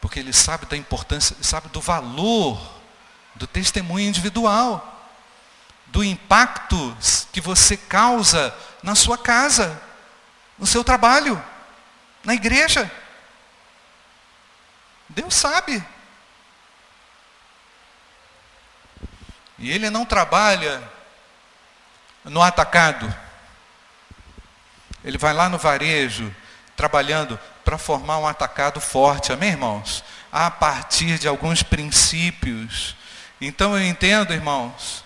Porque 0.00 0.20
Ele 0.20 0.32
sabe 0.32 0.66
da 0.66 0.76
importância, 0.76 1.36
sabe 1.40 1.68
do 1.68 1.80
valor 1.80 2.80
do 3.34 3.46
testemunho 3.46 4.08
individual, 4.08 5.10
do 5.86 6.04
impacto 6.04 6.96
que 7.32 7.40
você 7.40 7.76
causa 7.76 8.54
na 8.82 8.94
sua 8.94 9.16
casa 9.16 9.80
no 10.62 10.66
seu 10.66 10.84
trabalho, 10.84 11.42
na 12.22 12.34
igreja. 12.34 12.88
Deus 15.08 15.34
sabe. 15.34 15.84
E 19.62 19.70
ele 19.70 19.88
não 19.90 20.04
trabalha 20.04 20.82
no 22.24 22.42
atacado. 22.42 23.14
Ele 25.04 25.16
vai 25.16 25.32
lá 25.32 25.48
no 25.48 25.56
varejo, 25.56 26.34
trabalhando 26.76 27.38
para 27.64 27.78
formar 27.78 28.18
um 28.18 28.26
atacado 28.26 28.80
forte, 28.80 29.32
amém, 29.32 29.50
irmãos? 29.50 30.02
A 30.32 30.50
partir 30.50 31.16
de 31.16 31.28
alguns 31.28 31.62
princípios. 31.62 32.96
Então 33.40 33.78
eu 33.78 33.86
entendo, 33.86 34.34
irmãos, 34.34 35.04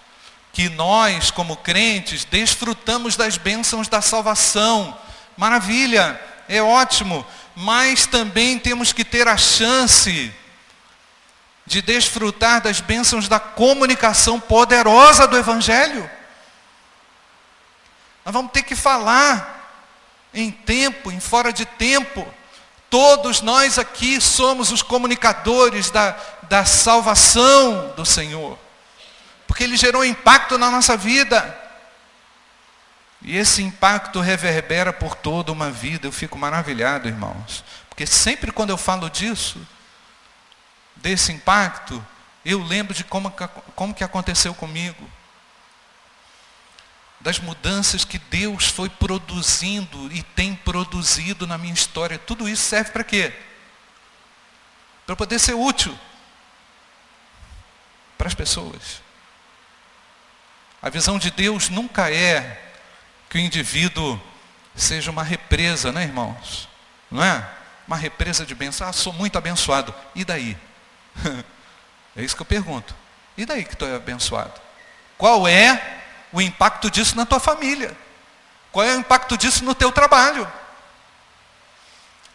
que 0.55 0.71
nós, 0.71 1.31
como 1.31 1.59
crentes, 1.59 2.25
desfrutamos 2.25 3.15
das 3.15 3.37
bênçãos 3.37 3.89
da 3.89 4.01
salvação. 4.01 4.97
Maravilha, 5.37 6.19
é 6.49 6.63
ótimo, 6.63 7.27
mas 7.55 8.07
também 8.07 8.59
temos 8.59 8.91
que 8.91 9.05
ter 9.05 9.29
a 9.29 9.37
chance 9.37 10.33
de 11.67 11.83
desfrutar 11.83 12.63
das 12.63 12.81
bênçãos 12.81 13.29
da 13.29 13.41
comunicação 13.41 14.39
poderosa 14.39 15.27
do 15.27 15.37
Evangelho. 15.37 16.09
Nós 18.25 18.33
vamos 18.33 18.53
ter 18.53 18.63
que 18.63 18.77
falar 18.77 19.57
em 20.33 20.51
tempo, 20.51 21.11
em 21.11 21.19
fora 21.19 21.53
de 21.53 21.67
tempo. 21.67 22.27
Todos 22.89 23.41
nós 23.41 23.79
aqui 23.79 24.21
somos 24.21 24.71
os 24.71 24.81
comunicadores 24.81 25.91
da, 25.91 26.17
da 26.45 26.65
salvação 26.65 27.93
do 27.97 28.07
Senhor. 28.07 28.57
Porque 29.47 29.65
Ele 29.65 29.77
gerou 29.77 30.05
impacto 30.05 30.57
na 30.57 30.71
nossa 30.71 30.97
vida. 30.97 31.57
E 33.23 33.37
esse 33.37 33.63
impacto 33.63 34.21
reverbera 34.21 34.93
por 34.93 35.17
toda 35.17 35.51
uma 35.51 35.71
vida. 35.71 36.07
Eu 36.07 36.13
fico 36.13 36.39
maravilhado, 36.39 37.09
irmãos. 37.09 37.65
Porque 37.89 38.07
sempre 38.07 38.53
quando 38.53 38.71
eu 38.71 38.77
falo 38.77 39.11
disso, 39.11 39.61
desse 40.97 41.33
impacto, 41.33 42.05
eu 42.45 42.63
lembro 42.63 42.95
de 42.95 43.05
como, 43.05 43.31
como 43.75 43.95
que 43.95 44.05
aconteceu 44.05 44.55
comigo. 44.55 45.11
Das 47.21 47.39
mudanças 47.39 48.05
que 48.05 48.19
Deus 48.19 48.69
foi 48.69 48.89
produzindo 48.89 50.13
e 50.13 50.23
tem 50.23 50.55
produzido 50.55 51.47
na 51.47 51.59
minha 51.59 51.75
história. 51.75 52.19
Tudo 52.19 52.49
isso 52.49 52.63
serve 52.63 52.91
para 52.91 53.03
quê? 53.03 53.33
Para 55.07 55.17
poder 55.17 55.39
ser 55.39 55.55
útil 55.55 55.99
para 58.17 58.29
as 58.29 58.35
pessoas. 58.35 59.03
A 60.81 60.89
visão 60.89 61.19
de 61.19 61.31
Deus 61.31 61.69
nunca 61.69 62.13
é 62.13 62.63
que 63.29 63.39
o 63.39 63.41
indivíduo 63.41 64.21
seja 64.75 65.11
uma 65.11 65.23
represa, 65.23 65.91
né, 65.91 66.05
irmãos? 66.05 66.69
Não 67.11 67.23
é? 67.23 67.49
Uma 67.87 67.97
represa 67.97 68.45
de 68.47 68.55
bênção. 68.55 68.87
Ah, 68.87 68.93
sou 68.93 69.13
muito 69.13 69.37
abençoado. 69.37 69.95
E 70.15 70.25
daí? 70.25 70.57
é 72.17 72.23
isso 72.23 72.37
que 72.37 72.43
eu 72.43 72.47
pergunto. 72.47 72.95
E 73.37 73.45
daí 73.45 73.65
que 73.65 73.77
tu 73.77 73.85
é 73.85 73.95
abençoado? 73.95 74.53
Qual 75.19 75.47
é 75.47 76.03
o 76.33 76.41
impacto 76.41 76.91
disso 76.91 77.17
na 77.17 77.27
tua 77.27 77.41
família? 77.41 77.97
Qual 78.73 78.85
é 78.85 78.95
o 78.95 79.01
impacto 79.01 79.37
disso 79.37 79.65
no 79.65 79.75
teu 79.75 79.91
trabalho? 79.91 80.51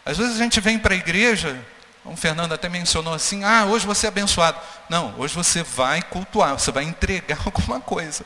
Às 0.04 0.18
vezes 0.18 0.34
a 0.34 0.42
gente 0.42 0.60
vem 0.60 0.78
para 0.78 0.94
a 0.94 0.96
igreja, 0.96 1.64
o 2.04 2.16
Fernando 2.16 2.52
até 2.52 2.68
mencionou 2.68 3.14
assim, 3.14 3.44
ah, 3.44 3.64
hoje 3.64 3.86
você 3.86 4.06
é 4.06 4.08
abençoado. 4.08 4.58
Não, 4.88 5.14
hoje 5.18 5.34
você 5.34 5.62
vai 5.62 6.02
cultuar, 6.02 6.58
você 6.58 6.72
vai 6.72 6.84
entregar 6.84 7.38
alguma 7.46 7.80
coisa. 7.80 8.24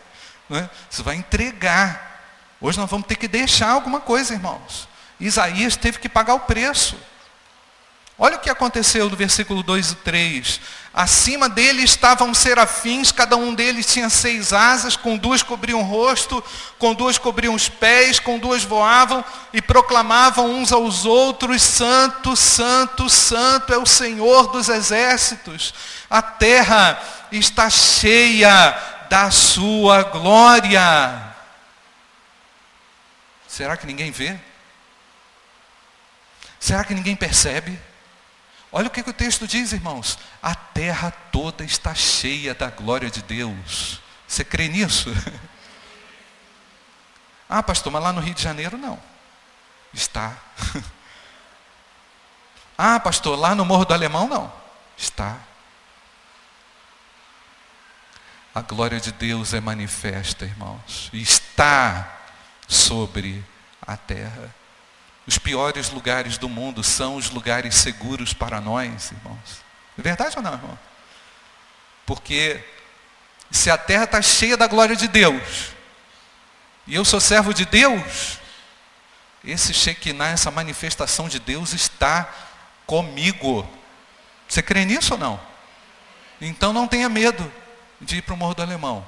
Né? 0.49 0.69
Você 0.89 1.03
vai 1.03 1.17
entregar. 1.17 2.15
Hoje 2.61 2.79
nós 2.79 2.91
vamos 2.91 3.07
ter 3.07 3.17
que 3.17 3.29
deixar 3.29 3.71
alguma 3.71 4.01
coisa, 4.01 4.33
irmãos. 4.33 4.89
Isaías 5.21 5.77
teve 5.77 5.99
que 5.99 6.09
pagar 6.09 6.35
o 6.35 6.41
preço. 6.41 6.97
Olha 8.19 8.37
o 8.37 8.41
que 8.41 8.49
aconteceu 8.49 9.11
no 9.11 9.17
versículo 9.17 9.63
2 9.63 9.91
e 9.91 9.95
3. 9.97 10.61
Acima 10.95 11.51
dele 11.51 11.83
estavam 11.83 12.33
serafins, 12.33 13.13
cada 13.13 13.37
um 13.37 13.55
deles 13.55 13.85
tinha 13.85 14.09
seis 14.09 14.55
asas, 14.55 14.97
com 14.97 15.19
duas 15.19 15.43
cobriam 15.43 15.81
o 15.81 15.85
rosto, 15.85 16.43
com 16.79 16.95
duas 16.95 17.19
cobriam 17.19 17.53
os 17.53 17.69
pés, 17.69 18.19
com 18.19 18.39
duas 18.39 18.65
voavam 18.65 19.23
e 19.53 19.61
proclamavam 19.61 20.51
uns 20.51 20.73
aos 20.73 21.05
outros: 21.05 21.61
Santo, 21.61 22.35
Santo, 22.35 23.11
Santo 23.11 23.75
é 23.75 23.77
o 23.77 23.85
Senhor 23.85 24.51
dos 24.51 24.71
exércitos. 24.71 25.75
A 26.09 26.23
terra 26.23 26.99
está 27.31 27.69
cheia 27.69 28.75
da 29.11 29.31
sua 29.31 30.05
glória. 30.05 31.35
Será 33.47 33.77
que 33.77 33.87
ninguém 33.87 34.11
vê? 34.11 34.39
Será 36.59 36.83
que 36.83 36.95
ninguém 36.95 37.15
percebe? 37.15 37.79
Olha 38.77 38.89
o 38.89 38.91
que, 38.91 39.03
que 39.03 39.09
o 39.09 39.15
texto 39.15 39.47
diz, 39.47 39.73
irmãos. 39.73 40.19
A 40.43 40.55
terra 40.55 41.11
toda 41.11 41.65
está 41.65 41.95
cheia 41.95 42.55
da 42.55 42.69
glória 42.69 43.09
de 43.09 43.23
Deus. 43.23 44.03
Você 44.29 44.45
crê 44.45 44.69
nisso? 44.69 45.11
Ah, 47.49 47.63
pastor, 47.63 47.93
mas 47.93 48.03
lá 48.03 48.13
no 48.13 48.21
Rio 48.21 48.35
de 48.35 48.43
Janeiro 48.43 48.77
não. 48.77 49.01
Está. 49.95 50.37
Ah, 52.77 53.01
pastor, 53.01 53.39
lá 53.39 53.55
no 53.55 53.65
Morro 53.65 53.87
do 53.87 53.95
Alemão 53.95 54.29
não. 54.29 54.53
Está. 54.99 55.39
A 58.55 58.61
glória 58.61 59.01
de 59.01 59.13
Deus 59.13 59.55
é 59.55 59.61
manifesta, 59.61 60.45
irmãos. 60.45 61.09
Está 61.13 62.19
sobre 62.69 63.43
a 63.81 63.97
terra. 63.97 64.55
Os 65.27 65.39
piores 65.39 65.91
lugares 65.91 66.39
do 66.39 66.49
mundo 66.49 66.85
são 66.85 67.17
os 67.17 67.31
lugares 67.31 67.75
seguros 67.75 68.33
para 68.33 68.61
nós, 68.61 69.11
irmãos. 69.11 69.65
É 69.99 70.03
verdade 70.03 70.37
ou 70.37 70.43
não, 70.43 70.53
irmão? 70.53 70.79
Porque 72.05 72.65
se 73.51 73.71
a 73.71 73.77
terra 73.77 74.05
está 74.05 74.23
cheia 74.23 74.57
da 74.57 74.69
glória 74.69 74.95
de 74.95 75.09
Deus, 75.09 75.73
e 76.87 76.95
eu 76.95 77.05
sou 77.05 77.21
servo 77.21 77.53
de 77.53 77.65
Deus, 77.65 78.39
esse 79.45 79.75
Shekinah, 79.75 80.29
essa 80.29 80.51
manifestação 80.51 81.29
de 81.29 81.41
Deus 81.41 81.73
está 81.73 82.33
comigo. 82.87 83.69
Você 84.49 84.63
crê 84.63 84.85
nisso 84.85 85.15
ou 85.15 85.19
não? 85.19 85.41
Então 86.41 86.73
não 86.73 86.87
tenha 86.87 87.09
medo 87.09 87.53
de 88.01 88.19
ir 88.19 88.23
para 88.23 88.35
o 88.35 88.37
Morro 88.37 88.55
do 88.55 88.63
Alemão, 88.63 89.07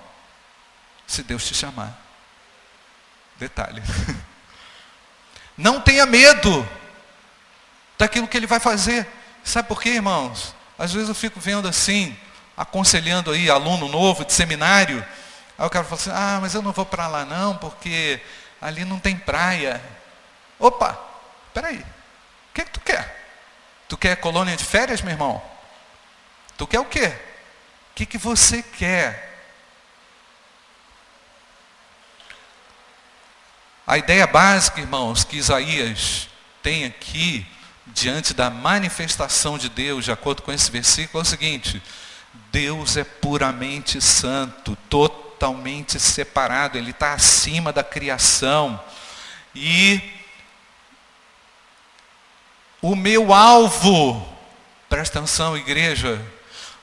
se 1.07 1.23
Deus 1.23 1.47
te 1.47 1.55
chamar. 1.55 1.97
Detalhe. 3.37 3.83
Não 5.59 5.81
tenha 5.81 6.07
medo 6.07 6.67
daquilo 7.99 8.29
que 8.29 8.37
ele 8.37 8.47
vai 8.47 8.61
fazer. 8.61 9.05
Sabe 9.43 9.67
por 9.67 9.83
quê, 9.83 9.91
irmãos? 9.91 10.55
Às 10.79 10.93
vezes 10.93 11.09
eu 11.09 11.15
fico 11.17 11.41
vendo 11.41 11.67
assim, 11.67 12.17
aconselhando 12.57 13.33
aí 13.33 13.51
aluno 13.51 13.89
novo 13.89 14.25
de 14.25 14.33
seminário. 14.33 15.05
Aí 15.59 15.67
o 15.67 15.71
cara 15.71 15.85
fala 15.85 16.01
assim, 16.01 16.11
ah, 16.15 16.39
mas 16.41 16.55
eu 16.55 16.63
não 16.63 16.71
vou 16.71 16.87
para 16.87 17.09
lá 17.09 17.25
não, 17.25 17.57
porque 17.57 18.21
ali 18.63 18.85
não 18.85 19.01
tem 19.01 19.17
praia. 19.17 19.83
Opa, 20.61 20.97
peraí. 21.53 21.79
O 21.79 22.55
que, 22.55 22.65
que 22.65 22.71
tu 22.71 22.81
quer? 22.81 23.17
Tu 23.89 23.97
quer 23.97 24.17
colônia 24.17 24.57
de 24.57 24.65
férias, 24.65 25.03
meu 25.03 25.13
irmão? 25.13 25.43
Tu 26.57 26.67
quer 26.69 26.79
o 26.79 26.85
quê? 26.85 27.07
O 27.91 27.95
que, 27.97 28.07
que 28.07 28.19
você 28.19 28.63
quer? 28.63 29.28
A 33.89 33.97
ideia 33.97 34.27
básica, 34.27 34.83
irmãos, 34.83 35.25
que 35.25 35.39
Isaías 35.39 36.29
tem 36.63 36.85
aqui, 36.85 37.47
diante 37.87 38.35
da 38.35 38.51
manifestação 38.51 39.57
de 39.57 39.71
Deus, 39.71 40.05
de 40.05 40.13
acordo 40.13 40.43
com 40.43 40.53
esse 40.53 40.71
versículo, 40.71 41.23
é 41.23 41.23
o 41.23 41.27
seguinte: 41.27 41.83
Deus 42.53 42.99
é 42.99 43.05
puramente 43.05 43.99
santo, 44.03 44.77
totalmente 44.91 45.99
separado, 45.99 46.77
Ele 46.77 46.91
está 46.91 47.15
acima 47.15 47.73
da 47.73 47.83
criação. 47.83 48.79
E 49.55 50.03
o 52.83 52.95
meu 52.95 53.33
alvo, 53.33 54.23
presta 54.87 55.19
atenção, 55.19 55.57
igreja, 55.57 56.23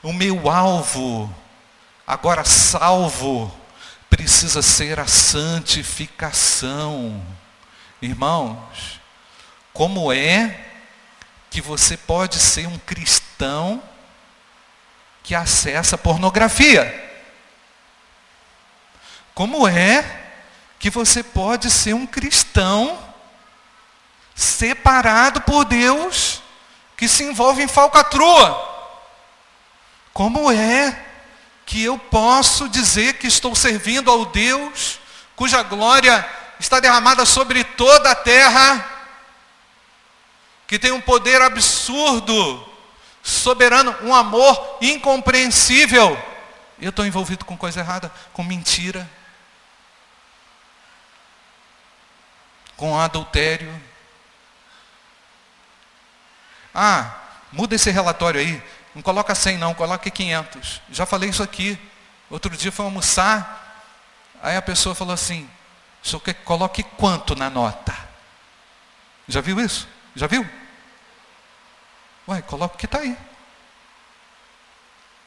o 0.02 0.12
meu 0.12 0.50
alvo, 0.50 1.32
agora 2.04 2.42
salvo, 2.44 3.56
precisa 4.16 4.62
ser 4.62 4.98
a 4.98 5.06
santificação. 5.06 7.22
Irmãos, 8.00 8.98
como 9.74 10.10
é 10.10 10.58
que 11.50 11.60
você 11.60 11.98
pode 11.98 12.38
ser 12.38 12.66
um 12.66 12.78
cristão 12.78 13.82
que 15.22 15.34
acessa 15.34 15.98
pornografia? 15.98 17.04
Como 19.34 19.68
é 19.68 20.22
que 20.78 20.88
você 20.88 21.22
pode 21.22 21.70
ser 21.70 21.92
um 21.92 22.06
cristão 22.06 22.98
separado 24.34 25.42
por 25.42 25.66
Deus 25.66 26.40
que 26.96 27.06
se 27.06 27.22
envolve 27.22 27.62
em 27.62 27.68
falcatrua? 27.68 28.64
Como 30.14 30.50
é 30.50 31.05
que 31.66 31.82
eu 31.82 31.98
posso 31.98 32.68
dizer 32.68 33.14
que 33.14 33.26
estou 33.26 33.54
servindo 33.56 34.08
ao 34.08 34.24
Deus 34.26 35.00
cuja 35.34 35.62
glória 35.64 36.26
está 36.58 36.80
derramada 36.80 37.26
sobre 37.26 37.62
toda 37.64 38.12
a 38.12 38.14
terra, 38.14 38.92
que 40.66 40.78
tem 40.78 40.92
um 40.92 41.00
poder 41.00 41.42
absurdo 41.42 42.72
soberano, 43.22 43.94
um 44.02 44.14
amor 44.14 44.78
incompreensível. 44.80 46.16
Eu 46.80 46.90
estou 46.90 47.04
envolvido 47.04 47.44
com 47.44 47.56
coisa 47.56 47.80
errada, 47.80 48.10
com 48.32 48.42
mentira, 48.42 49.08
com 52.76 52.98
adultério. 52.98 53.82
Ah, 56.74 57.14
muda 57.52 57.74
esse 57.74 57.90
relatório 57.90 58.40
aí. 58.40 58.62
Não 58.96 59.02
coloca 59.02 59.34
100 59.34 59.58
não, 59.58 59.74
coloca 59.74 60.10
500. 60.10 60.80
Já 60.90 61.04
falei 61.04 61.28
isso 61.28 61.42
aqui. 61.42 61.78
Outro 62.30 62.56
dia 62.56 62.72
foi 62.72 62.82
almoçar. 62.82 63.84
Aí 64.42 64.56
a 64.56 64.62
pessoa 64.62 64.94
falou 64.94 65.12
assim, 65.12 65.46
o 66.02 66.08
senhor 66.08 66.20
quer 66.20 66.32
que 66.32 66.44
coloque 66.44 66.82
quanto 66.82 67.36
na 67.36 67.50
nota? 67.50 67.94
Já 69.28 69.42
viu 69.42 69.60
isso? 69.60 69.86
Já 70.14 70.26
viu? 70.26 70.48
Ué, 72.26 72.40
coloca 72.40 72.74
o 72.74 72.78
que 72.78 72.86
está 72.86 73.00
aí. 73.00 73.14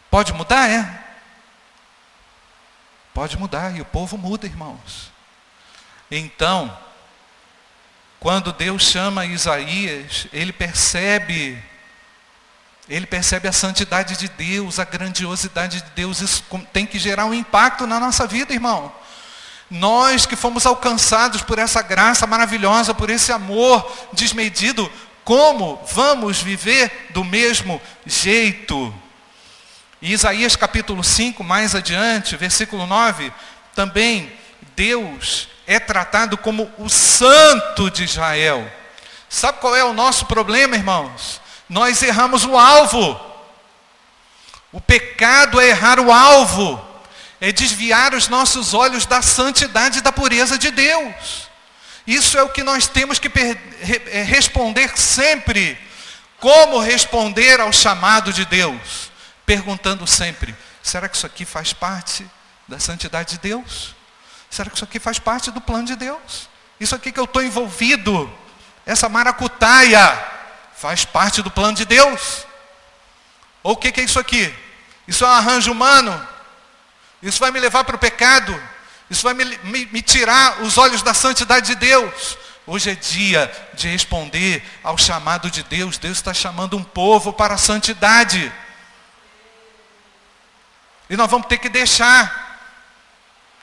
Pode 0.10 0.34
mudar, 0.34 0.68
é? 0.68 1.06
Pode 3.14 3.38
mudar, 3.38 3.78
e 3.78 3.82
o 3.82 3.86
povo 3.86 4.18
muda, 4.18 4.48
irmãos. 4.48 5.12
Então, 6.10 6.76
quando 8.20 8.52
Deus 8.52 8.82
chama 8.82 9.28
Isaías, 9.28 10.26
ele 10.34 10.52
percebe, 10.52 11.64
ele 12.90 13.06
percebe 13.06 13.48
a 13.48 13.54
santidade 13.54 14.18
de 14.18 14.28
Deus, 14.30 14.80
a 14.80 14.84
grandiosidade 14.84 15.82
de 15.82 15.90
Deus. 15.92 16.22
Isso 16.22 16.44
tem 16.74 16.86
que 16.86 16.98
gerar 16.98 17.26
um 17.26 17.34
impacto 17.34 17.86
na 17.86 18.00
nossa 18.00 18.26
vida, 18.26 18.52
irmão. 18.52 18.92
Nós 19.70 20.26
que 20.26 20.36
fomos 20.36 20.66
alcançados 20.66 21.44
por 21.44 21.60
essa 21.60 21.84
graça 21.84 22.26
maravilhosa, 22.26 22.94
por 22.94 23.12
esse 23.12 23.32
amor 23.32 23.90
desmedido, 24.12 24.92
como 25.24 25.80
vamos 25.94 26.42
viver 26.42 27.10
do 27.12 27.24
mesmo 27.24 27.80
jeito? 28.08 28.92
E 30.02 30.12
Isaías 30.12 30.56
capítulo 30.56 31.04
5, 31.04 31.44
mais 31.44 31.76
adiante, 31.76 32.36
versículo 32.36 32.88
9, 32.88 33.32
também 33.76 34.34
Deus 34.76 35.48
é 35.68 35.80
tratado 35.80 36.36
como 36.36 36.72
o 36.80 36.90
santo 36.90 37.92
de 37.92 38.04
Israel. 38.04 38.68
Sabe 39.30 39.60
qual 39.60 39.76
é 39.76 39.84
o 39.84 39.94
nosso 39.94 40.26
problema, 40.26 40.76
irmãos? 40.76 41.40
Nós 41.70 42.02
erramos 42.02 42.44
o 42.44 42.58
alvo. 42.58 43.20
O 44.72 44.82
pecado 44.82 45.60
é 45.62 45.70
errar 45.70 46.00
o 46.00 46.12
alvo, 46.12 46.84
é 47.42 47.52
desviar 47.52 48.14
os 48.14 48.28
nossos 48.28 48.74
olhos 48.74 49.06
da 49.06 49.22
santidade 49.22 50.00
e 50.00 50.02
da 50.02 50.12
pureza 50.12 50.58
de 50.58 50.70
Deus. 50.70 51.50
Isso 52.06 52.38
é 52.38 52.44
o 52.44 52.50
que 52.50 52.64
nós 52.64 52.88
temos 52.88 53.20
que 53.20 53.32
é, 54.12 54.24
responder 54.24 54.98
sempre. 54.98 55.78
Como 56.40 56.80
responder 56.80 57.60
ao 57.60 57.72
chamado 57.74 58.32
de 58.32 58.46
Deus? 58.46 59.12
Perguntando 59.46 60.08
sempre: 60.08 60.56
será 60.82 61.10
que 61.10 61.16
isso 61.16 61.26
aqui 61.26 61.46
faz 61.46 61.74
parte 61.74 62.26
da 62.68 62.80
santidade 62.80 63.32
de 63.32 63.40
Deus? 63.40 63.96
Será 64.50 64.70
que 64.70 64.76
isso 64.76 64.86
aqui 64.86 65.00
faz 65.00 65.20
parte 65.20 65.52
do 65.52 65.62
plano 65.62 65.86
de 65.86 65.96
Deus? 65.96 66.50
Isso 66.80 66.96
aqui 66.96 67.12
que 67.12 67.20
eu 67.20 67.26
estou 67.26 67.44
envolvido, 67.44 68.32
essa 68.86 69.10
maracutaia, 69.10 70.39
faz 70.80 71.04
parte 71.04 71.42
do 71.42 71.52
plano 71.52 71.76
de 71.76 71.86
Deus? 71.86 72.46
Ou 73.62 73.74
o 73.74 73.78
que, 73.78 73.92
que 73.92 74.00
é 74.00 74.04
isso 74.04 74.18
aqui? 74.18 74.54
Isso 75.08 75.26
é 75.26 75.28
um 75.28 75.32
arranjo 75.32 75.72
humano? 75.72 76.28
Isso 77.22 77.40
vai 77.40 77.52
me 77.52 77.60
levar 77.60 77.84
para 77.84 77.98
o 77.98 78.00
pecado? 78.00 78.58
Isso 79.10 79.24
vai 79.24 79.34
me, 79.34 79.44
me, 79.64 79.86
me 79.88 80.02
tirar 80.02 80.62
os 80.62 80.78
olhos 80.78 81.04
da 81.04 81.14
santidade 81.14 81.68
de 81.68 81.76
Deus? 81.76 82.38
Hoje 82.66 82.92
é 82.92 82.96
dia 82.96 83.52
de 83.74 83.90
responder 83.90 84.64
ao 84.82 84.98
chamado 84.98 85.52
de 85.52 85.64
Deus. 85.64 85.98
Deus 85.98 86.18
está 86.18 86.34
chamando 86.34 86.78
um 86.78 86.84
povo 86.84 87.34
para 87.34 87.56
a 87.56 87.58
santidade. 87.58 88.52
E 91.10 91.18
nós 91.18 91.30
vamos 91.30 91.48
ter 91.48 91.58
que 91.58 91.68
deixar 91.68 92.48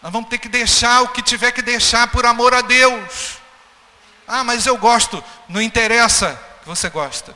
nós 0.02 0.12
vamos 0.12 0.29
ter 0.29 0.38
que 0.38 0.48
deixar 0.48 1.02
o 1.02 1.09
que 1.09 1.22
tiver 1.22 1.50
que 1.50 1.62
deixar 1.62 2.07
por 2.09 2.26
amor 2.26 2.55
a 2.55 2.61
Deus. 2.61 3.38
Ah, 4.29 4.44
mas 4.44 4.66
eu 4.66 4.76
gosto. 4.76 5.24
Não 5.48 5.61
interessa 5.61 6.38
que 6.66 6.68
você 6.68 6.90
gosta. 6.90 7.33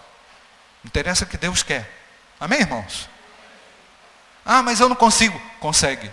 Interessa 0.84 1.24
que 1.24 1.36
Deus 1.36 1.62
quer. 1.62 1.88
Amém, 2.40 2.62
irmãos? 2.62 3.08
Ah, 4.44 4.60
mas 4.60 4.80
eu 4.80 4.88
não 4.88 4.96
consigo. 4.96 5.40
Consegue. 5.60 6.10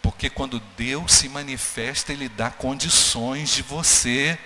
Porque 0.00 0.30
quando 0.30 0.58
Deus 0.74 1.12
se 1.12 1.28
manifesta, 1.28 2.10
Ele 2.10 2.30
dá 2.30 2.50
condições 2.50 3.50
de 3.50 3.62
você 3.62 4.38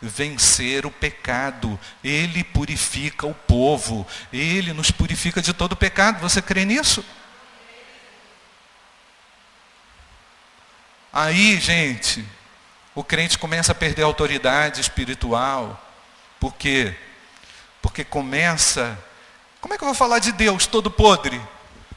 vencer 0.00 0.86
o 0.86 0.90
pecado. 0.90 1.78
Ele 2.02 2.42
purifica 2.42 3.26
o 3.26 3.34
povo. 3.34 4.06
Ele 4.32 4.72
nos 4.72 4.90
purifica 4.90 5.42
de 5.42 5.52
todo 5.52 5.76
pecado. 5.76 6.20
Você 6.20 6.40
crê 6.40 6.64
nisso? 6.64 7.04
Aí, 11.12 11.60
gente, 11.60 12.24
o 12.94 13.04
crente 13.04 13.36
começa 13.36 13.72
a 13.72 13.74
perder 13.74 14.04
a 14.04 14.06
autoridade 14.06 14.80
espiritual. 14.80 15.83
Por 16.44 16.52
quê? 16.56 16.94
Porque 17.80 18.04
começa. 18.04 18.98
Como 19.62 19.72
é 19.72 19.78
que 19.78 19.82
eu 19.82 19.88
vou 19.88 19.94
falar 19.94 20.18
de 20.18 20.30
Deus 20.30 20.66
todo 20.66 20.90
podre? 20.90 21.40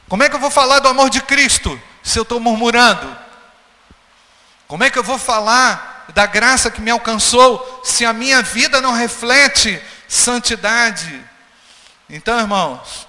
Como 0.08 0.22
é 0.22 0.28
que 0.30 0.34
eu 0.34 0.40
vou 0.40 0.50
falar 0.50 0.78
do 0.78 0.88
amor 0.88 1.10
de 1.10 1.20
Cristo 1.20 1.78
se 2.02 2.18
eu 2.18 2.22
estou 2.22 2.40
murmurando? 2.40 3.14
Como 4.66 4.82
é 4.82 4.88
que 4.88 4.98
eu 4.98 5.02
vou 5.02 5.18
falar 5.18 6.06
da 6.14 6.24
graça 6.24 6.70
que 6.70 6.80
me 6.80 6.90
alcançou 6.90 7.82
se 7.84 8.06
a 8.06 8.12
minha 8.14 8.40
vida 8.40 8.80
não 8.80 8.94
reflete 8.94 9.82
santidade? 10.08 11.22
Então, 12.08 12.40
irmãos, 12.40 13.06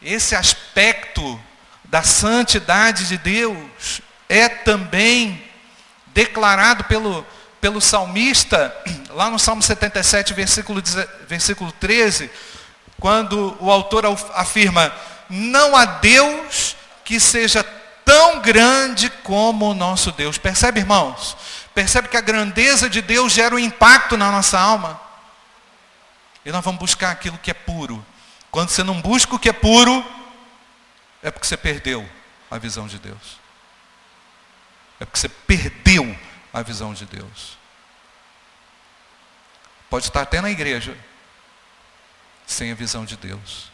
esse 0.00 0.34
aspecto 0.34 1.38
da 1.84 2.02
santidade 2.02 3.06
de 3.06 3.18
Deus 3.18 4.00
é 4.30 4.48
também 4.48 5.46
declarado 6.06 6.84
pelo, 6.84 7.26
pelo 7.64 7.80
salmista, 7.80 8.76
lá 9.08 9.30
no 9.30 9.38
Salmo 9.38 9.62
77, 9.62 10.34
versículo, 10.34 10.82
versículo 11.26 11.72
13, 11.72 12.30
quando 13.00 13.56
o 13.58 13.70
autor 13.70 14.04
afirma, 14.34 14.92
não 15.30 15.74
há 15.74 15.86
Deus 15.86 16.76
que 17.06 17.18
seja 17.18 17.64
tão 18.04 18.42
grande 18.42 19.08
como 19.08 19.70
o 19.70 19.74
nosso 19.74 20.12
Deus. 20.12 20.36
Percebe, 20.36 20.80
irmãos? 20.80 21.38
Percebe 21.74 22.08
que 22.08 22.18
a 22.18 22.20
grandeza 22.20 22.90
de 22.90 23.00
Deus 23.00 23.32
gera 23.32 23.54
um 23.54 23.58
impacto 23.58 24.14
na 24.18 24.30
nossa 24.30 24.60
alma? 24.60 25.00
E 26.44 26.52
nós 26.52 26.62
vamos 26.62 26.78
buscar 26.78 27.12
aquilo 27.12 27.38
que 27.38 27.50
é 27.50 27.54
puro. 27.54 28.04
Quando 28.50 28.68
você 28.68 28.82
não 28.82 29.00
busca 29.00 29.36
o 29.36 29.38
que 29.38 29.48
é 29.48 29.54
puro, 29.54 30.04
é 31.22 31.30
porque 31.30 31.46
você 31.46 31.56
perdeu 31.56 32.06
a 32.50 32.58
visão 32.58 32.86
de 32.86 32.98
Deus. 32.98 33.40
É 35.00 35.06
porque 35.06 35.18
você 35.18 35.30
perdeu 35.30 36.14
a 36.54 36.62
visão 36.62 36.94
de 36.94 37.04
Deus. 37.04 37.58
Pode 39.90 40.06
estar 40.06 40.22
até 40.22 40.40
na 40.40 40.50
igreja, 40.50 40.96
sem 42.46 42.70
a 42.70 42.74
visão 42.76 43.04
de 43.04 43.16
Deus. 43.16 43.72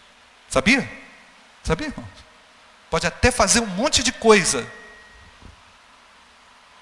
Sabia? 0.49 0.90
Sabia, 1.62 1.88
irmãos? 1.88 2.09
Pode 2.88 3.07
até 3.07 3.31
fazer 3.31 3.61
um 3.61 3.66
monte 3.66 4.03
de 4.03 4.11
coisa, 4.11 4.66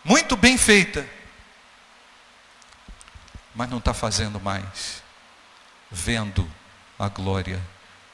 muito 0.05 0.37
bem 0.37 0.57
feita, 0.57 1.07
mas 3.55 3.69
não 3.69 3.79
está 3.79 3.93
fazendo 3.93 4.41
mais, 4.41 5.03
vendo 5.91 6.51
a 6.97 7.09
glória 7.09 7.61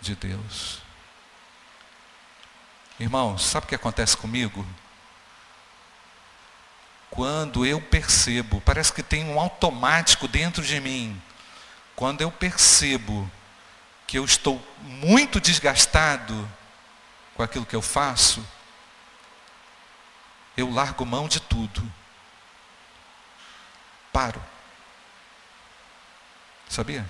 de 0.01 0.17
Deus. 0.17 0.83
Irmãos, 2.99 3.45
sabe 3.45 3.67
o 3.67 3.69
que 3.69 3.75
acontece 3.75 4.17
comigo? 4.17 4.67
Quando 7.15 7.65
eu 7.65 7.81
percebo, 7.81 8.61
parece 8.63 8.93
que 8.93 9.01
tem 9.01 9.25
um 9.27 9.39
automático 9.39 10.27
dentro 10.27 10.65
de 10.65 10.81
mim, 10.81 11.23
quando 11.95 12.23
eu 12.23 12.31
percebo 12.31 13.31
que 14.05 14.19
eu 14.19 14.25
estou 14.25 14.61
muito 14.81 15.41
desgastado 15.41 16.51
com 17.37 17.43
aquilo 17.45 17.65
que 17.65 17.77
eu 17.77 17.81
faço, 17.81 18.45
eu 20.57 20.69
largo 20.69 21.07
mão 21.07 21.29
de 21.29 21.39
tudo. 21.39 21.89
Paro. 24.13 24.43
Sabia? 26.69 27.09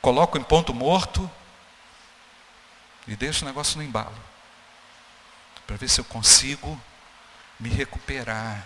Coloco 0.00 0.38
em 0.38 0.44
ponto 0.44 0.72
morto 0.72 1.28
e 3.04 3.16
deixo 3.16 3.44
o 3.44 3.48
negócio 3.48 3.76
no 3.78 3.82
embalo. 3.82 4.16
Para 5.66 5.76
ver 5.76 5.88
se 5.88 6.00
eu 6.00 6.04
consigo 6.04 6.80
me 7.58 7.68
recuperar 7.68 8.64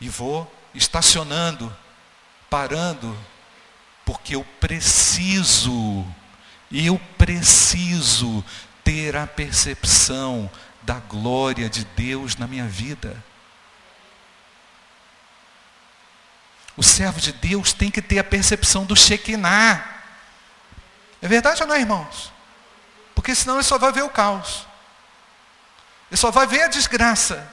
e 0.00 0.08
vou 0.08 0.50
estacionando, 0.74 1.74
parando, 2.50 3.16
porque 4.04 4.36
eu 4.36 4.44
preciso, 4.60 6.06
eu 6.70 6.98
preciso 7.18 8.44
ter 8.84 9.16
a 9.16 9.26
percepção 9.26 10.50
da 10.82 11.00
glória 11.00 11.68
de 11.68 11.84
Deus 11.84 12.36
na 12.36 12.46
minha 12.46 12.66
vida. 12.66 13.22
O 16.76 16.82
servo 16.82 17.20
de 17.20 17.32
Deus 17.32 17.72
tem 17.72 17.90
que 17.90 18.02
ter 18.02 18.18
a 18.18 18.24
percepção 18.24 18.84
do 18.84 18.94
Shekinah. 18.94 20.02
É 21.22 21.26
verdade 21.26 21.62
ou 21.62 21.68
não, 21.68 21.76
irmãos? 21.76 22.32
Porque 23.14 23.34
senão 23.34 23.54
ele 23.54 23.64
só 23.64 23.78
vai 23.78 23.90
ver 23.90 24.02
o 24.02 24.10
caos. 24.10 24.66
Ele 26.10 26.18
só 26.18 26.30
vai 26.30 26.46
ver 26.46 26.62
a 26.62 26.68
desgraça. 26.68 27.50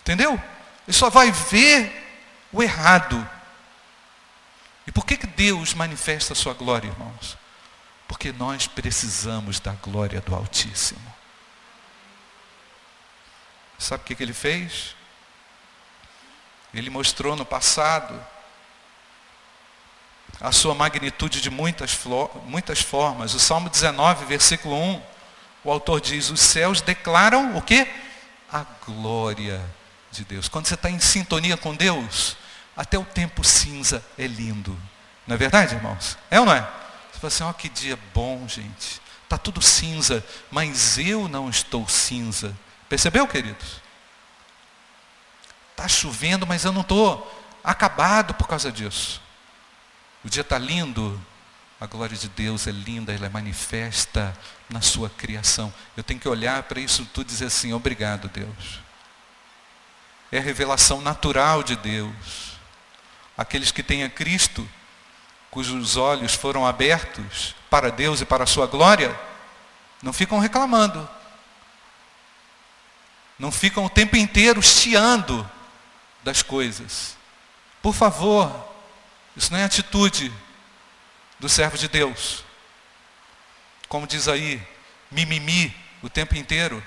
Entendeu? 0.00 0.40
Ele 0.86 0.96
só 0.96 1.10
vai 1.10 1.32
ver 1.32 2.04
o 2.52 2.62
errado. 2.62 3.28
E 4.86 4.92
por 4.92 5.06
que, 5.06 5.16
que 5.16 5.26
Deus 5.26 5.74
manifesta 5.74 6.32
a 6.32 6.36
sua 6.36 6.54
glória, 6.54 6.88
irmãos? 6.88 7.38
Porque 8.06 8.32
nós 8.32 8.66
precisamos 8.66 9.58
da 9.58 9.72
glória 9.72 10.20
do 10.20 10.34
Altíssimo. 10.34 11.14
Sabe 13.78 14.02
o 14.02 14.06
que, 14.06 14.14
que 14.14 14.22
ele 14.22 14.34
fez? 14.34 14.94
Ele 16.72 16.90
mostrou 16.90 17.34
no 17.34 17.44
passado 17.44 18.24
a 20.40 20.52
sua 20.52 20.74
magnitude 20.74 21.40
de 21.40 21.48
muitas, 21.48 21.98
muitas 22.44 22.80
formas. 22.80 23.34
O 23.34 23.40
Salmo 23.40 23.70
19, 23.70 24.26
versículo 24.26 24.76
1, 24.76 25.02
o 25.64 25.70
autor 25.70 26.00
diz, 26.00 26.30
os 26.30 26.40
céus 26.40 26.80
declaram 26.80 27.56
o 27.56 27.62
quê? 27.62 27.88
A 28.52 28.64
glória 28.84 29.64
de 30.14 30.24
Deus. 30.24 30.48
Quando 30.48 30.66
você 30.66 30.74
está 30.74 30.90
em 30.90 30.98
sintonia 30.98 31.56
com 31.56 31.74
Deus, 31.74 32.36
até 32.76 32.98
o 32.98 33.04
tempo 33.04 33.44
cinza 33.44 34.04
é 34.16 34.26
lindo. 34.26 34.78
Não 35.26 35.34
é 35.34 35.38
verdade, 35.38 35.74
irmãos? 35.74 36.16
É 36.30 36.38
ou 36.40 36.46
não 36.46 36.52
é? 36.52 36.60
Você 36.60 37.20
fala 37.20 37.28
assim, 37.28 37.44
ó, 37.44 37.50
oh, 37.50 37.54
que 37.54 37.68
dia 37.68 37.98
bom, 38.12 38.46
gente. 38.48 39.00
Está 39.24 39.38
tudo 39.38 39.60
cinza, 39.62 40.24
mas 40.50 40.98
eu 40.98 41.28
não 41.28 41.48
estou 41.48 41.88
cinza. 41.88 42.54
Percebeu, 42.88 43.26
queridos? 43.26 43.82
Está 45.70 45.88
chovendo, 45.88 46.46
mas 46.46 46.64
eu 46.64 46.72
não 46.72 46.82
estou 46.82 47.44
acabado 47.62 48.34
por 48.34 48.46
causa 48.46 48.70
disso. 48.70 49.20
O 50.24 50.28
dia 50.28 50.42
está 50.42 50.58
lindo, 50.58 51.20
a 51.80 51.86
glória 51.86 52.16
de 52.16 52.28
Deus 52.28 52.66
é 52.66 52.70
linda, 52.70 53.12
ela 53.12 53.26
é 53.26 53.28
manifesta 53.28 54.36
na 54.70 54.80
sua 54.80 55.10
criação. 55.10 55.72
Eu 55.96 56.04
tenho 56.04 56.20
que 56.20 56.28
olhar 56.28 56.62
para 56.64 56.80
isso 56.80 57.04
tudo 57.12 57.26
e 57.26 57.32
dizer 57.32 57.46
assim, 57.46 57.72
obrigado 57.72 58.28
Deus. 58.28 58.83
É 60.34 60.38
a 60.38 60.42
revelação 60.42 61.00
natural 61.00 61.62
de 61.62 61.76
Deus. 61.76 62.58
Aqueles 63.38 63.70
que 63.70 63.84
têm 63.84 64.02
a 64.02 64.10
Cristo, 64.10 64.68
cujos 65.48 65.96
olhos 65.96 66.34
foram 66.34 66.66
abertos 66.66 67.54
para 67.70 67.88
Deus 67.88 68.20
e 68.20 68.24
para 68.24 68.42
a 68.42 68.46
sua 68.46 68.66
glória, 68.66 69.16
não 70.02 70.12
ficam 70.12 70.40
reclamando. 70.40 71.08
Não 73.38 73.52
ficam 73.52 73.84
o 73.84 73.88
tempo 73.88 74.16
inteiro 74.16 74.60
chiando 74.60 75.48
das 76.24 76.42
coisas. 76.42 77.16
Por 77.80 77.94
favor, 77.94 78.52
isso 79.36 79.52
não 79.52 79.60
é 79.60 79.62
atitude 79.62 80.32
do 81.38 81.48
servo 81.48 81.78
de 81.78 81.86
Deus. 81.86 82.44
Como 83.88 84.04
diz 84.04 84.26
aí, 84.26 84.60
mimimi 85.12 85.72
o 86.02 86.10
tempo 86.10 86.34
inteiro. 86.34 86.82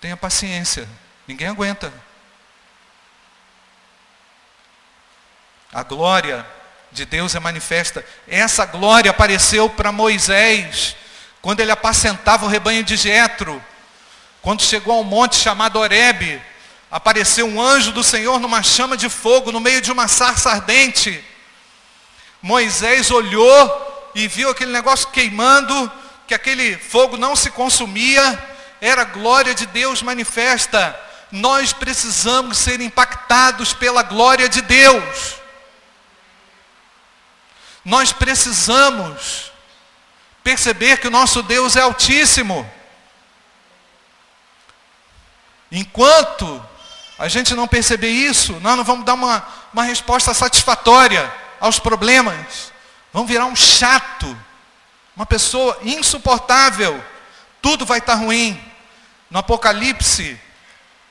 Tenha 0.00 0.16
paciência, 0.16 0.88
ninguém 1.28 1.46
aguenta. 1.46 1.92
A 5.72 5.84
glória 5.84 6.44
de 6.90 7.04
Deus 7.04 7.36
é 7.36 7.40
manifesta. 7.40 8.04
Essa 8.26 8.66
glória 8.66 9.12
apareceu 9.12 9.70
para 9.70 9.92
Moisés 9.92 10.96
quando 11.40 11.60
ele 11.60 11.70
apacentava 11.70 12.44
o 12.44 12.48
rebanho 12.48 12.82
de 12.82 12.96
Jetro. 12.96 13.62
Quando 14.42 14.62
chegou 14.62 14.94
ao 14.94 15.04
monte 15.04 15.36
chamado 15.36 15.78
Horebe, 15.78 16.42
apareceu 16.90 17.46
um 17.46 17.62
anjo 17.62 17.92
do 17.92 18.02
Senhor 18.02 18.40
numa 18.40 18.64
chama 18.64 18.96
de 18.96 19.08
fogo 19.08 19.52
no 19.52 19.60
meio 19.60 19.80
de 19.80 19.92
uma 19.92 20.08
sarça 20.08 20.50
ardente. 20.50 21.24
Moisés 22.42 23.12
olhou 23.12 24.10
e 24.12 24.26
viu 24.26 24.50
aquele 24.50 24.72
negócio 24.72 25.08
queimando, 25.10 25.92
que 26.26 26.34
aquele 26.34 26.76
fogo 26.76 27.16
não 27.16 27.36
se 27.36 27.50
consumia, 27.50 28.42
era 28.80 29.02
a 29.02 29.04
glória 29.04 29.54
de 29.54 29.66
Deus 29.66 30.02
manifesta. 30.02 30.98
Nós 31.30 31.72
precisamos 31.72 32.58
ser 32.58 32.80
impactados 32.80 33.72
pela 33.72 34.02
glória 34.02 34.48
de 34.48 34.62
Deus. 34.62 35.39
Nós 37.84 38.12
precisamos 38.12 39.52
perceber 40.42 40.98
que 40.98 41.08
o 41.08 41.10
nosso 41.10 41.42
Deus 41.42 41.76
é 41.76 41.80
altíssimo. 41.80 42.68
Enquanto 45.70 46.64
a 47.18 47.28
gente 47.28 47.54
não 47.54 47.68
perceber 47.68 48.10
isso, 48.10 48.58
nós 48.60 48.76
não 48.76 48.84
vamos 48.84 49.04
dar 49.04 49.14
uma, 49.14 49.46
uma 49.72 49.84
resposta 49.84 50.34
satisfatória 50.34 51.32
aos 51.60 51.78
problemas. 51.78 52.72
Vão 53.12 53.26
virar 53.26 53.46
um 53.46 53.56
chato, 53.56 54.36
uma 55.14 55.26
pessoa 55.26 55.78
insuportável. 55.82 57.02
Tudo 57.62 57.86
vai 57.86 57.98
estar 57.98 58.14
ruim. 58.14 58.60
No 59.30 59.38
Apocalipse, 59.38 60.40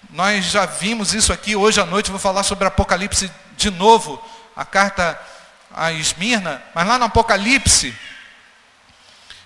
nós 0.09 0.45
já 0.45 0.65
vimos 0.65 1.13
isso 1.13 1.31
aqui. 1.31 1.55
Hoje 1.55 1.79
à 1.79 1.85
noite 1.85 2.11
vou 2.11 2.19
falar 2.19 2.43
sobre 2.43 2.67
Apocalipse 2.67 3.31
de 3.55 3.69
novo, 3.69 4.23
a 4.55 4.65
carta 4.65 5.19
a 5.75 5.91
Esmirna. 5.91 6.61
Mas 6.73 6.87
lá 6.87 6.97
no 6.97 7.05
Apocalipse, 7.05 7.93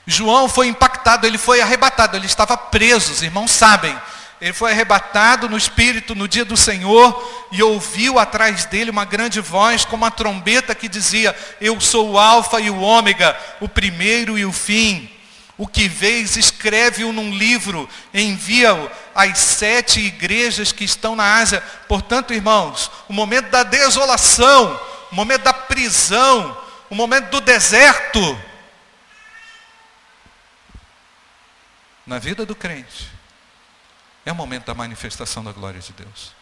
João 0.05 0.49
foi 0.49 0.67
impactado, 0.67 1.25
ele 1.25 1.37
foi 1.37 1.61
arrebatado, 1.61 2.17
ele 2.17 2.25
estava 2.25 2.57
preso, 2.57 3.11
os 3.11 3.21
irmãos 3.21 3.51
sabem. 3.51 3.95
Ele 4.41 4.51
foi 4.51 4.71
arrebatado 4.71 5.47
no 5.47 5.57
espírito 5.57 6.13
no 6.13 6.27
dia 6.27 6.43
do 6.43 6.57
Senhor 6.57 7.47
e 7.49 7.63
ouviu 7.63 8.19
atrás 8.19 8.65
dele 8.65 8.91
uma 8.91 9.05
grande 9.05 9.39
voz, 9.39 9.85
como 9.85 10.03
uma 10.03 10.11
trombeta 10.11 10.75
que 10.75 10.89
dizia: 10.89 11.33
Eu 11.61 11.79
sou 11.79 12.11
o 12.11 12.19
Alfa 12.19 12.59
e 12.59 12.69
o 12.69 12.81
Ômega, 12.81 13.37
o 13.61 13.69
primeiro 13.69 14.37
e 14.37 14.43
o 14.43 14.51
fim. 14.51 15.09
O 15.57 15.65
que 15.65 15.87
vês, 15.87 16.35
escreve-o 16.35 17.13
num 17.13 17.31
livro, 17.33 17.87
envia-o 18.13 18.89
às 19.15 19.37
sete 19.37 20.01
igrejas 20.01 20.73
que 20.73 20.83
estão 20.83 21.15
na 21.15 21.35
Ásia. 21.35 21.63
Portanto, 21.87 22.33
irmãos, 22.33 22.91
o 23.07 23.13
momento 23.13 23.49
da 23.49 23.63
desolação, 23.63 24.77
o 25.13 25.15
momento 25.15 25.43
da 25.43 25.53
prisão, 25.53 26.59
o 26.89 26.95
momento 26.95 27.29
do 27.29 27.39
deserto, 27.39 28.19
na 32.03 32.17
vida 32.17 32.47
do 32.47 32.55
crente, 32.55 33.11
é 34.25 34.31
o 34.31 34.35
momento 34.35 34.65
da 34.65 34.73
manifestação 34.73 35.43
da 35.43 35.51
glória 35.51 35.79
de 35.79 35.93
Deus. 35.93 36.33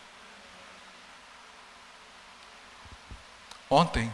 Ontem, 3.69 4.09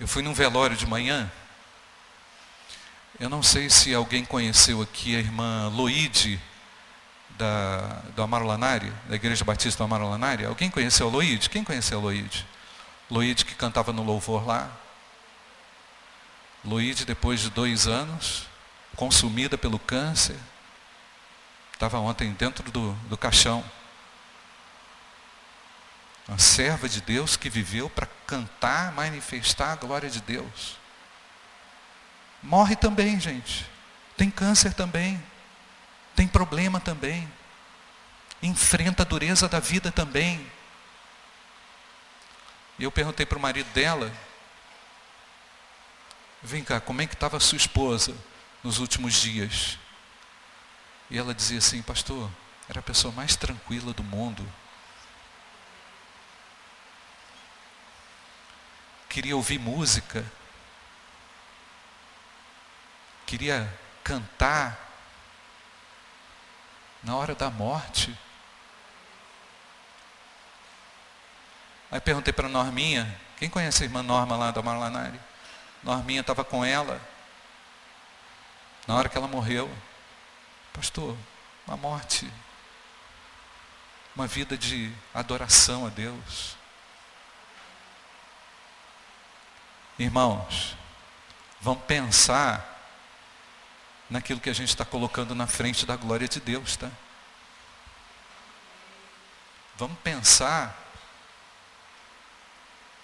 eu 0.00 0.08
fui 0.08 0.22
num 0.22 0.32
velório 0.32 0.74
de 0.74 0.86
manhã. 0.86 1.30
Eu 3.20 3.28
não 3.28 3.42
sei 3.42 3.68
se 3.68 3.94
alguém 3.94 4.24
conheceu 4.24 4.80
aqui 4.80 5.14
a 5.14 5.18
irmã 5.18 5.68
Loide, 5.68 6.40
da, 7.36 8.00
do 8.16 8.22
Amaro 8.22 8.46
Lanari, 8.46 8.90
da 9.06 9.16
Igreja 9.16 9.44
Batista 9.44 9.78
do 9.78 9.84
Amaro 9.84 10.08
Lanari. 10.08 10.46
Alguém 10.46 10.70
conheceu 10.70 11.08
a 11.08 11.10
Loide? 11.10 11.50
Quem 11.50 11.62
conheceu 11.62 11.98
a 11.98 12.02
Loide? 12.02 12.53
Loide 13.10 13.44
que 13.44 13.54
cantava 13.54 13.92
no 13.92 14.02
louvor 14.02 14.46
lá. 14.46 14.70
Loide, 16.64 17.04
depois 17.04 17.40
de 17.40 17.50
dois 17.50 17.86
anos, 17.86 18.46
consumida 18.96 19.58
pelo 19.58 19.78
câncer, 19.78 20.38
Estava 21.74 21.98
ontem 21.98 22.32
dentro 22.32 22.70
do, 22.70 22.92
do 23.08 23.18
caixão. 23.18 23.62
Uma 26.28 26.38
serva 26.38 26.88
de 26.88 27.00
Deus 27.00 27.36
que 27.36 27.50
viveu 27.50 27.90
para 27.90 28.06
cantar, 28.26 28.92
manifestar 28.92 29.72
a 29.72 29.76
glória 29.76 30.08
de 30.08 30.20
Deus. 30.20 30.78
Morre 32.42 32.76
também, 32.76 33.18
gente. 33.20 33.68
Tem 34.16 34.30
câncer 34.30 34.72
também. 34.72 35.22
Tem 36.14 36.28
problema 36.28 36.78
também. 36.78 37.30
Enfrenta 38.40 39.02
a 39.02 39.06
dureza 39.06 39.48
da 39.48 39.58
vida 39.58 39.90
também. 39.90 40.46
E 42.78 42.84
eu 42.84 42.90
perguntei 42.90 43.24
para 43.24 43.38
o 43.38 43.40
marido 43.40 43.70
dela, 43.72 44.12
vem 46.42 46.64
cá, 46.64 46.80
como 46.80 47.00
é 47.00 47.06
que 47.06 47.14
estava 47.14 47.38
sua 47.38 47.56
esposa 47.56 48.14
nos 48.62 48.78
últimos 48.78 49.14
dias? 49.14 49.78
E 51.08 51.18
ela 51.18 51.34
dizia 51.34 51.58
assim, 51.58 51.80
pastor, 51.82 52.30
era 52.68 52.80
a 52.80 52.82
pessoa 52.82 53.12
mais 53.12 53.36
tranquila 53.36 53.92
do 53.92 54.02
mundo. 54.02 54.46
Queria 59.08 59.36
ouvir 59.36 59.60
música. 59.60 60.24
Queria 63.24 63.72
cantar 64.02 64.76
na 67.02 67.14
hora 67.14 67.34
da 67.34 67.48
morte. 67.48 68.18
Aí 71.94 72.00
perguntei 72.00 72.32
para 72.32 72.48
Norminha, 72.48 73.18
quem 73.38 73.48
conhece 73.48 73.84
a 73.84 73.86
irmã 73.86 74.02
Norma 74.02 74.36
lá 74.36 74.50
da 74.50 74.60
Marlanari? 74.60 75.18
Norminha 75.82 76.22
estava 76.22 76.44
com 76.44 76.64
ela 76.64 77.00
na 78.86 78.96
hora 78.96 79.08
que 79.08 79.16
ela 79.16 79.28
morreu. 79.28 79.70
Pastor, 80.72 81.16
uma 81.66 81.76
morte, 81.76 82.28
uma 84.16 84.26
vida 84.26 84.58
de 84.58 84.92
adoração 85.14 85.86
a 85.86 85.88
Deus. 85.88 86.56
Irmãos, 89.98 90.76
Vamos 91.64 91.82
pensar 91.84 92.62
naquilo 94.10 94.38
que 94.38 94.50
a 94.50 94.52
gente 94.52 94.68
está 94.68 94.84
colocando 94.84 95.34
na 95.34 95.46
frente 95.46 95.86
da 95.86 95.96
glória 95.96 96.28
de 96.28 96.38
Deus, 96.38 96.76
tá? 96.76 96.90
Vamos 99.78 99.98
pensar 100.00 100.83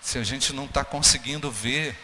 se 0.01 0.19
a 0.19 0.25
gente 0.25 0.53
não 0.53 0.65
está 0.65 0.85
conseguindo 0.85 1.51
ver 1.51 1.97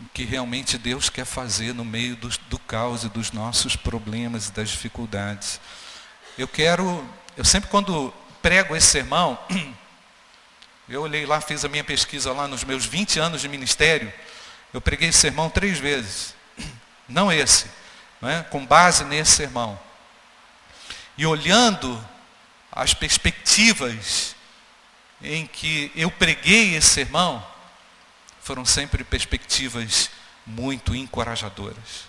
o 0.00 0.08
que 0.08 0.24
realmente 0.24 0.78
Deus 0.78 1.10
quer 1.10 1.24
fazer 1.24 1.74
no 1.74 1.84
meio 1.84 2.16
do, 2.16 2.28
do 2.48 2.58
caos 2.58 3.04
e 3.04 3.08
dos 3.08 3.32
nossos 3.32 3.76
problemas 3.76 4.48
e 4.48 4.52
das 4.52 4.70
dificuldades. 4.70 5.60
Eu 6.38 6.48
quero, 6.48 7.06
eu 7.36 7.44
sempre 7.44 7.68
quando 7.68 8.12
prego 8.40 8.74
esse 8.74 8.86
sermão, 8.86 9.38
eu 10.88 11.02
olhei 11.02 11.26
lá, 11.26 11.40
fiz 11.40 11.64
a 11.64 11.68
minha 11.68 11.84
pesquisa 11.84 12.32
lá 12.32 12.48
nos 12.48 12.64
meus 12.64 12.86
20 12.86 13.18
anos 13.18 13.42
de 13.42 13.48
ministério, 13.48 14.12
eu 14.72 14.80
preguei 14.80 15.10
esse 15.10 15.18
sermão 15.18 15.50
três 15.50 15.78
vezes. 15.78 16.34
Não 17.08 17.30
esse, 17.30 17.66
é? 18.22 18.42
com 18.44 18.64
base 18.64 19.04
nesse 19.04 19.32
sermão. 19.32 19.78
E 21.18 21.26
olhando 21.26 22.02
as 22.72 22.94
perspectivas 22.94 24.34
em 25.22 25.46
que 25.46 25.92
eu 25.94 26.10
preguei 26.10 26.74
esse 26.74 26.88
sermão, 26.88 27.46
foram 28.40 28.64
sempre 28.64 29.04
perspectivas 29.04 30.10
muito 30.46 30.94
encorajadoras. 30.94 32.08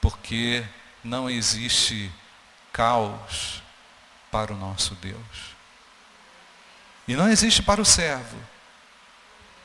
Porque 0.00 0.64
não 1.02 1.28
existe 1.28 2.10
caos 2.72 3.62
para 4.30 4.52
o 4.52 4.56
nosso 4.56 4.94
Deus. 4.96 5.56
E 7.06 7.16
não 7.16 7.28
existe 7.28 7.62
para 7.62 7.80
o 7.80 7.84
servo 7.84 8.38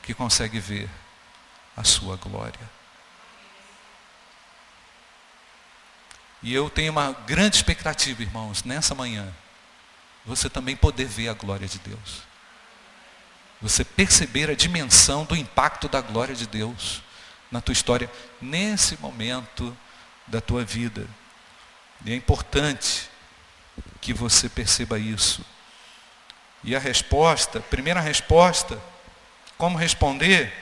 que 0.02 0.14
consegue 0.14 0.58
ver 0.58 0.88
a 1.76 1.84
sua 1.84 2.16
glória. 2.16 2.74
E 6.42 6.52
eu 6.52 6.68
tenho 6.68 6.92
uma 6.92 7.12
grande 7.12 7.56
expectativa, 7.56 8.22
irmãos, 8.22 8.64
nessa 8.64 8.94
manhã, 8.94 9.34
você 10.24 10.48
também 10.48 10.74
poder 10.74 11.06
ver 11.06 11.28
a 11.28 11.34
glória 11.34 11.68
de 11.68 11.78
Deus. 11.78 12.22
Você 13.60 13.84
perceber 13.84 14.50
a 14.50 14.54
dimensão 14.54 15.24
do 15.24 15.36
impacto 15.36 15.88
da 15.88 16.00
glória 16.00 16.34
de 16.34 16.46
Deus 16.46 17.02
na 17.50 17.60
tua 17.60 17.72
história, 17.72 18.10
nesse 18.40 18.96
momento 18.96 19.76
da 20.26 20.40
tua 20.40 20.64
vida. 20.64 21.06
E 22.04 22.12
é 22.12 22.16
importante 22.16 23.08
que 24.00 24.12
você 24.12 24.48
perceba 24.48 24.98
isso. 24.98 25.44
E 26.62 26.74
a 26.74 26.78
resposta, 26.78 27.60
primeira 27.60 28.00
resposta, 28.00 28.80
como 29.56 29.78
responder? 29.78 30.52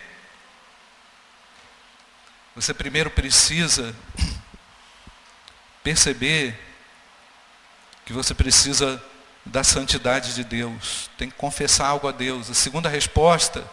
Você 2.55 2.75
primeiro 2.75 3.11
precisa 3.11 3.96
perceber 5.83 6.59
que 8.05 8.12
você 8.12 8.35
precisa 8.35 9.03
da 9.44 9.64
santidade 9.64 10.35
de 10.35 10.44
Deus, 10.44 11.11
tem 11.18 11.28
que 11.28 11.37
confessar 11.37 11.88
algo 11.88 12.09
a 12.09 12.12
Deus. 12.12 12.50
A 12.50 12.55
segunda 12.55 12.88
resposta, 12.88 13.68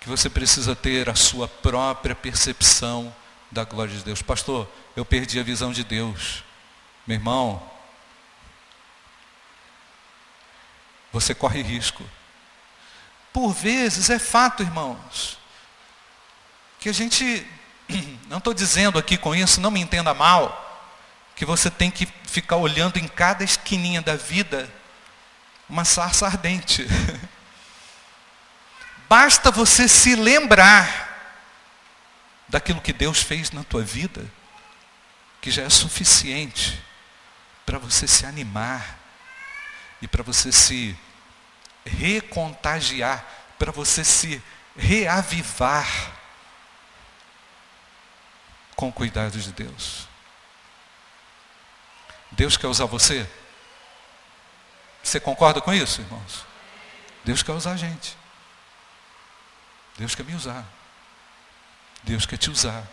que 0.00 0.08
você 0.08 0.30
precisa 0.30 0.76
ter 0.76 1.08
a 1.08 1.14
sua 1.14 1.48
própria 1.48 2.14
percepção 2.14 3.14
da 3.50 3.64
glória 3.64 3.94
de 3.94 4.04
Deus. 4.04 4.22
Pastor, 4.22 4.68
eu 4.94 5.04
perdi 5.04 5.40
a 5.40 5.42
visão 5.42 5.72
de 5.72 5.82
Deus. 5.82 6.44
Meu 7.06 7.16
irmão, 7.16 7.62
você 11.12 11.34
corre 11.34 11.62
risco. 11.62 12.04
Por 13.32 13.52
vezes 13.52 14.08
é 14.08 14.18
fato, 14.18 14.62
irmãos, 14.62 15.38
que 16.78 16.88
a 16.88 16.92
gente, 16.92 17.46
não 18.28 18.38
estou 18.38 18.54
dizendo 18.54 18.98
aqui 18.98 19.16
com 19.16 19.34
isso, 19.34 19.60
não 19.60 19.70
me 19.70 19.80
entenda 19.80 20.14
mal, 20.14 20.65
que 21.36 21.44
você 21.44 21.70
tem 21.70 21.90
que 21.90 22.08
ficar 22.24 22.56
olhando 22.56 22.98
em 22.98 23.06
cada 23.06 23.44
esquininha 23.44 24.00
da 24.00 24.16
vida 24.16 24.72
uma 25.68 25.84
sarça 25.84 26.26
ardente. 26.26 26.86
Basta 29.08 29.50
você 29.50 29.86
se 29.86 30.16
lembrar 30.16 31.04
daquilo 32.48 32.80
que 32.80 32.92
Deus 32.92 33.20
fez 33.22 33.50
na 33.50 33.62
tua 33.62 33.82
vida, 33.82 34.26
que 35.40 35.50
já 35.50 35.62
é 35.62 35.70
suficiente 35.70 36.82
para 37.66 37.78
você 37.78 38.06
se 38.06 38.24
animar 38.24 38.98
e 40.00 40.08
para 40.08 40.22
você 40.22 40.50
se 40.50 40.96
recontagiar, 41.84 43.24
para 43.58 43.70
você 43.70 44.02
se 44.02 44.42
reavivar 44.76 45.86
com 48.74 48.88
o 48.88 48.92
cuidado 48.92 49.38
de 49.38 49.52
Deus. 49.52 50.08
Deus 52.36 52.56
quer 52.56 52.66
usar 52.66 52.84
você? 52.84 53.28
Você 55.02 55.18
concorda 55.18 55.60
com 55.60 55.72
isso, 55.72 56.02
irmãos? 56.02 56.44
Deus 57.24 57.42
quer 57.42 57.52
usar 57.52 57.72
a 57.72 57.76
gente. 57.76 58.16
Deus 59.96 60.14
quer 60.14 60.24
me 60.24 60.34
usar. 60.34 60.64
Deus 62.02 62.26
quer 62.26 62.36
te 62.36 62.50
usar. 62.50 62.86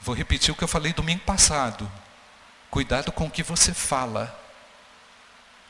Vou 0.00 0.14
repetir 0.14 0.52
o 0.52 0.56
que 0.56 0.64
eu 0.64 0.68
falei 0.68 0.92
domingo 0.92 1.22
passado. 1.24 1.90
Cuidado 2.70 3.12
com 3.12 3.26
o 3.26 3.30
que 3.30 3.42
você 3.42 3.74
fala. 3.74 4.34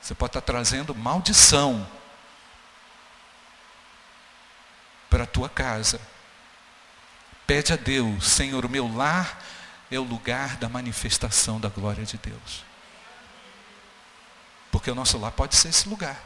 Você 0.00 0.14
pode 0.14 0.30
estar 0.30 0.40
trazendo 0.40 0.94
maldição 0.94 1.86
para 5.10 5.24
a 5.24 5.26
tua 5.26 5.48
casa. 5.48 6.00
Pede 7.46 7.72
a 7.72 7.76
Deus, 7.76 8.28
Senhor, 8.28 8.64
o 8.64 8.68
meu 8.68 8.86
lar 8.94 9.42
é 9.90 9.98
o 9.98 10.02
lugar 10.02 10.56
da 10.56 10.68
manifestação 10.68 11.60
da 11.60 11.68
glória 11.68 12.04
de 12.04 12.18
Deus. 12.18 12.64
Porque 14.70 14.90
o 14.90 14.94
nosso 14.94 15.18
lar 15.18 15.32
pode 15.32 15.56
ser 15.56 15.68
esse 15.68 15.88
lugar. 15.88 16.20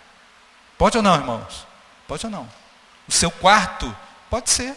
Pode 0.77 0.97
ou 0.97 1.03
não, 1.03 1.15
irmãos? 1.15 1.67
Pode 2.09 2.27
ou 2.27 2.33
não? 2.33 2.49
O 3.09 3.13
seu 3.13 3.31
quarto 3.31 3.95
Pode 4.33 4.49
ser. 4.49 4.75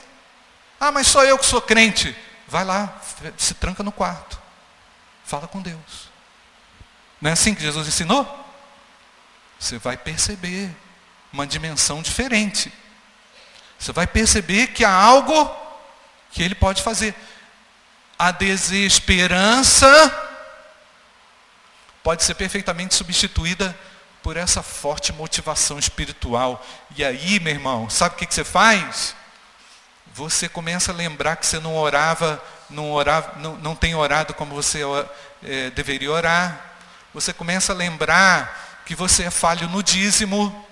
Ah, 0.78 0.92
mas 0.92 1.08
só 1.08 1.24
eu 1.24 1.38
que 1.40 1.46
sou 1.46 1.62
crente. 1.62 2.14
Vai 2.46 2.66
lá, 2.66 3.00
se 3.38 3.54
tranca 3.54 3.82
no 3.84 3.92
quarto. 3.92 4.38
Fala 5.24 5.48
com 5.48 5.62
Deus. 5.62 6.10
Não 7.22 7.30
é 7.30 7.34
assim 7.34 7.56
que 7.56 7.62
Jesus 7.62 7.88
ensinou? 7.88 8.28
Você 9.58 9.78
vai 9.78 9.96
perceber 9.96 10.70
uma 11.32 11.48
dimensão 11.48 12.02
diferente. 12.02 12.70
Você 13.80 13.94
vai 13.94 14.06
perceber 14.06 14.68
que 14.68 14.84
há 14.84 14.92
algo 14.92 15.50
que 16.32 16.44
ele 16.44 16.54
pode 16.54 16.84
fazer. 16.84 17.16
A 18.18 18.32
desesperança 18.32 19.88
pode 22.04 22.24
ser 22.24 22.36
perfeitamente 22.36 22.96
substituída 22.96 23.78
por 24.24 24.38
essa 24.38 24.64
forte 24.64 25.12
motivação 25.14 25.78
espiritual. 25.78 26.66
E 26.96 27.04
aí, 27.04 27.40
meu 27.40 27.54
irmão, 27.54 27.90
sabe 27.90 28.16
o 28.16 28.18
que, 28.18 28.34
você 28.34 28.44
faz? 28.44 29.16
você 30.16 30.48
começa 30.48 30.94
a 30.94 30.96
lembrar 30.96 31.36
que 31.36 31.46
você 31.46 31.60
não 31.60 31.76
orava, 31.76 32.42
não, 32.70 32.90
orava, 32.94 33.38
não, 33.38 33.58
não 33.58 33.76
tem 33.76 33.94
orado 33.96 34.34
como 34.34 34.56
você 34.56 34.80
é, 35.44 35.70
deveria 35.72 36.10
orar. 36.10 36.78
Você 37.14 37.34
começa 37.34 37.74
a 37.74 37.76
lembrar 37.76 38.82
que 38.86 38.96
você 38.96 39.24
é 39.24 39.30
falho 39.30 39.68
no 39.68 39.84
dízimo. 39.84 40.66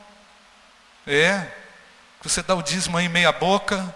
É. 1.06 1.46
Que 2.22 2.30
você 2.30 2.42
dá 2.42 2.56
o 2.56 2.64
dízimo 2.64 2.96
aí 2.96 3.10
meia 3.10 3.34
boca. 3.34 3.94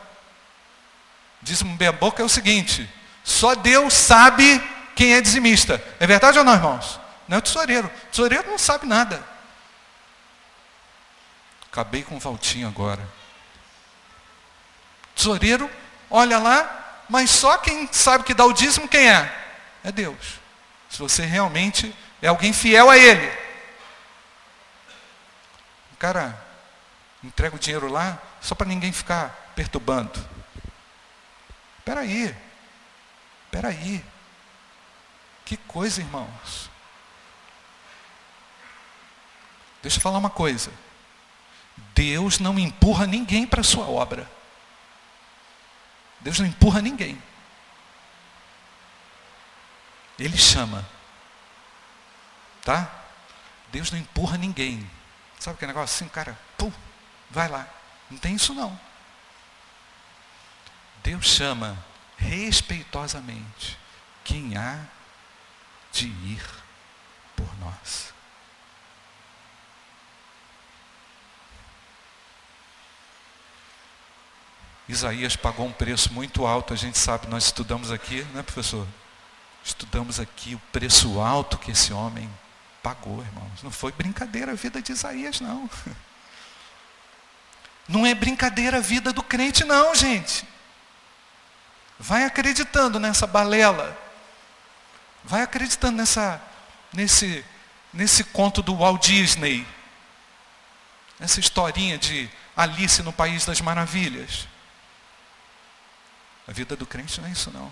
Dízimo 1.41 1.77
meia 1.79 1.93
boca 1.93 2.21
é 2.21 2.25
o 2.25 2.29
seguinte. 2.29 2.89
Só 3.27 3.55
Deus 3.55 3.93
sabe 3.93 4.57
quem 4.95 5.13
é 5.13 5.19
dizimista. 5.19 5.83
É 5.99 6.07
verdade 6.07 6.39
ou 6.39 6.45
não, 6.45 6.53
irmãos? 6.53 6.97
Não 7.27 7.35
é 7.35 7.39
o 7.39 7.41
tesoureiro. 7.41 7.85
O 7.85 8.09
tesoureiro 8.09 8.49
não 8.49 8.57
sabe 8.57 8.87
nada. 8.87 9.21
Acabei 11.69 12.03
com 12.03 12.15
o 12.15 12.19
Valtinho 12.21 12.69
agora. 12.69 13.05
Tesoureiro, 15.13 15.69
olha 16.09 16.39
lá, 16.39 17.03
mas 17.09 17.29
só 17.29 17.57
quem 17.57 17.89
sabe 17.91 18.23
que 18.23 18.33
dá 18.33 18.45
o 18.45 18.53
dízimo, 18.53 18.87
quem 18.87 19.11
é? 19.11 19.49
É 19.83 19.91
Deus. 19.91 20.39
Se 20.89 20.97
você 20.97 21.25
realmente 21.25 21.93
é 22.21 22.29
alguém 22.29 22.53
fiel 22.53 22.89
a 22.89 22.97
Ele. 22.97 23.27
O 25.91 25.97
cara 25.97 26.41
entrega 27.21 27.57
o 27.57 27.59
dinheiro 27.59 27.91
lá 27.91 28.17
só 28.39 28.55
para 28.55 28.67
ninguém 28.67 28.93
ficar 28.93 29.51
perturbando. 29.53 30.17
Espera 31.79 31.99
aí. 31.99 32.46
Espera 33.57 33.73
aí. 33.73 34.05
Que 35.43 35.57
coisa, 35.57 35.99
irmãos. 35.99 36.69
Deixa 39.81 39.97
eu 39.97 40.01
falar 40.01 40.19
uma 40.19 40.29
coisa. 40.29 40.71
Deus 41.95 42.37
não 42.37 42.59
empurra 42.59 43.07
ninguém 43.07 43.47
para 43.47 43.61
a 43.61 43.63
sua 43.63 43.87
obra. 43.87 44.29
Deus 46.19 46.37
não 46.37 46.45
empurra 46.45 46.83
ninguém. 46.83 47.19
Ele 50.19 50.37
chama. 50.37 50.87
Tá? 52.61 52.91
Deus 53.71 53.91
não 53.91 53.99
empurra 53.99 54.37
ninguém 54.37 54.87
Sabe 55.39 55.55
aquele 55.55 55.71
negócio 55.71 55.95
assim, 55.95 56.07
cara, 56.11 56.37
pum, 56.57 56.71
vai 57.29 57.47
lá. 57.47 57.67
Não 58.11 58.19
tem 58.19 58.35
isso 58.35 58.53
não. 58.53 58.79
Deus 61.03 61.25
chama 61.25 61.77
respeitosamente 62.17 63.77
quem 64.23 64.57
há 64.57 64.79
de 65.91 66.07
ir 66.07 66.43
por 67.35 67.47
nós. 67.59 68.13
Isaías 74.89 75.35
pagou 75.35 75.65
um 75.65 75.71
preço 75.71 76.13
muito 76.13 76.45
alto, 76.45 76.73
a 76.73 76.77
gente 76.77 76.97
sabe, 76.97 77.27
nós 77.27 77.45
estudamos 77.45 77.91
aqui, 77.91 78.23
né, 78.33 78.41
professor? 78.41 78.87
Estudamos 79.63 80.19
aqui 80.19 80.55
o 80.55 80.61
preço 80.71 81.19
alto 81.19 81.57
que 81.57 81.71
esse 81.71 81.91
homem 81.91 82.29
pagou, 82.81 83.21
irmãos. 83.21 83.61
Não 83.61 83.71
foi 83.71 83.91
brincadeira 83.91 84.53
a 84.53 84.55
vida 84.55 84.81
de 84.81 84.93
Isaías, 84.93 85.41
não. 85.41 85.69
Não 87.89 88.05
é 88.05 88.13
brincadeira 88.13 88.77
a 88.77 88.81
vida 88.81 89.13
do 89.13 89.23
crente, 89.23 89.63
não, 89.63 89.95
gente. 89.95 90.45
Vai 91.99 92.23
acreditando 92.23 92.99
nessa 92.99 93.25
balela. 93.25 93.97
Vai 95.23 95.41
acreditando 95.41 95.97
nessa, 95.97 96.41
nesse, 96.93 97.43
nesse 97.93 98.23
conto 98.23 98.61
do 98.61 98.75
Walt 98.75 99.05
Disney. 99.05 99.67
Essa 101.19 101.39
historinha 101.39 101.97
de 101.97 102.29
Alice 102.55 103.01
no 103.01 103.11
País 103.11 103.45
das 103.45 103.59
Maravilhas. 103.61 104.47
A 106.47 106.51
vida 106.51 106.75
do 106.75 106.85
crente 106.85 107.19
não 107.19 107.27
é 107.27 107.31
isso 107.31 107.51
não. 107.51 107.71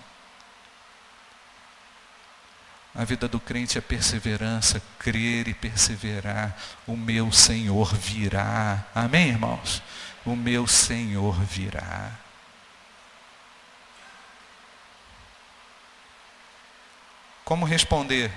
A 2.93 3.03
vida 3.03 3.27
do 3.27 3.39
crente 3.39 3.77
é 3.77 3.81
perseverança, 3.81 4.81
crer 4.97 5.47
e 5.47 5.53
perseverar. 5.53 6.55
O 6.87 6.95
meu 6.95 7.31
Senhor 7.31 7.93
virá. 7.93 8.85
Amém, 8.95 9.29
irmãos? 9.29 9.81
O 10.25 10.35
meu 10.35 10.65
Senhor 10.65 11.35
virá. 11.41 12.11
Como 17.45 17.65
responder? 17.65 18.31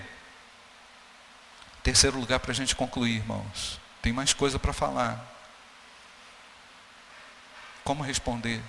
Terceiro 1.82 2.20
lugar 2.20 2.38
para 2.38 2.52
a 2.52 2.54
gente 2.54 2.76
concluir, 2.76 3.16
irmãos. 3.16 3.80
Tem 4.00 4.12
mais 4.12 4.32
coisa 4.32 4.58
para 4.58 4.72
falar. 4.72 5.26
Como 7.82 8.04
responder? 8.04 8.62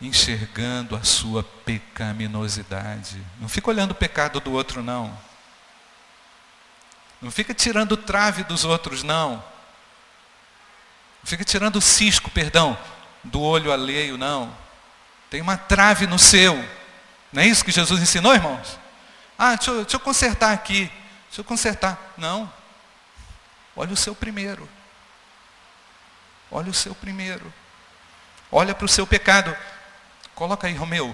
enxergando 0.00 0.96
a 0.96 1.02
sua 1.02 1.42
pecaminosidade. 1.42 3.24
Não 3.40 3.48
fica 3.48 3.70
olhando 3.70 3.92
o 3.92 3.94
pecado 3.94 4.40
do 4.40 4.52
outro, 4.52 4.82
não. 4.82 5.16
Não 7.20 7.30
fica 7.30 7.54
tirando 7.54 7.96
trave 7.96 8.44
dos 8.44 8.64
outros, 8.64 9.02
não. 9.02 9.36
Não 9.36 11.26
fica 11.26 11.44
tirando 11.44 11.76
o 11.76 11.80
cisco, 11.80 12.30
perdão, 12.30 12.76
do 13.22 13.40
olho 13.40 13.72
alheio, 13.72 14.18
não. 14.18 14.54
Tem 15.34 15.40
uma 15.40 15.56
trave 15.56 16.06
no 16.06 16.16
seu. 16.16 16.54
Não 17.32 17.42
é 17.42 17.46
isso 17.48 17.64
que 17.64 17.72
Jesus 17.72 18.00
ensinou, 18.00 18.32
irmãos? 18.32 18.78
Ah, 19.36 19.56
deixa 19.56 19.72
eu, 19.72 19.82
deixa 19.82 19.96
eu 19.96 20.00
consertar 20.00 20.52
aqui. 20.52 20.88
Deixa 21.26 21.40
eu 21.40 21.44
consertar. 21.44 22.14
Não. 22.16 22.48
Olha 23.74 23.92
o 23.92 23.96
seu 23.96 24.14
primeiro. 24.14 24.68
Olha 26.52 26.70
o 26.70 26.72
seu 26.72 26.94
primeiro. 26.94 27.52
Olha 28.48 28.76
para 28.76 28.84
o 28.84 28.88
seu 28.88 29.04
pecado. 29.08 29.56
Coloca 30.36 30.68
aí, 30.68 30.74
Romeu, 30.74 31.12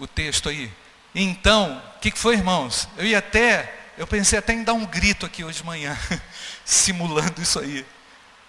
o 0.00 0.08
texto 0.08 0.48
aí. 0.48 0.68
Então, 1.14 1.80
o 1.94 2.00
que 2.00 2.10
foi, 2.10 2.34
irmãos? 2.34 2.88
Eu 2.96 3.06
ia 3.06 3.18
até, 3.18 3.92
eu 3.96 4.08
pensei 4.08 4.40
até 4.40 4.54
em 4.54 4.64
dar 4.64 4.72
um 4.72 4.84
grito 4.84 5.24
aqui 5.24 5.44
hoje 5.44 5.58
de 5.58 5.66
manhã, 5.66 5.96
simulando 6.66 7.40
isso 7.40 7.60
aí. 7.60 7.86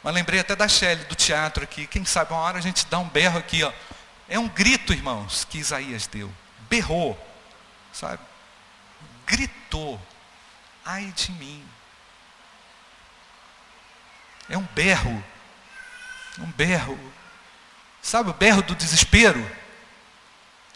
Mas 0.01 0.15
lembrei 0.15 0.39
até 0.39 0.55
da 0.55 0.67
Shelley, 0.67 1.05
do 1.05 1.13
teatro 1.13 1.63
aqui. 1.63 1.85
Quem 1.85 2.03
sabe 2.03 2.33
uma 2.33 2.41
hora 2.41 2.57
a 2.57 2.61
gente 2.61 2.87
dá 2.87 2.97
um 2.97 3.07
berro 3.07 3.37
aqui, 3.37 3.61
ó. 3.61 3.71
É 4.31 4.39
um 4.39 4.47
grito, 4.47 4.93
irmãos, 4.93 5.43
que 5.43 5.57
Isaías 5.57 6.07
deu. 6.07 6.33
Berrou, 6.69 7.19
sabe? 7.91 8.23
Gritou. 9.25 10.01
Ai 10.85 11.11
de 11.11 11.33
mim. 11.33 11.67
É 14.47 14.57
um 14.57 14.63
berro. 14.63 15.21
Um 16.39 16.49
berro. 16.53 16.97
Sabe 18.01 18.29
o 18.29 18.33
berro 18.33 18.61
do 18.61 18.73
desespero? 18.73 19.45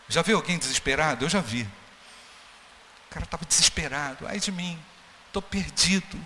Já 0.10 0.22
viu 0.22 0.36
alguém 0.36 0.58
desesperado? 0.58 1.24
Eu 1.24 1.30
já 1.30 1.40
vi. 1.40 1.62
O 1.62 3.10
cara 3.10 3.24
estava 3.24 3.46
desesperado. 3.46 4.28
Ai 4.28 4.38
de 4.38 4.52
mim, 4.52 4.78
estou 5.28 5.42
perdido. 5.42 6.20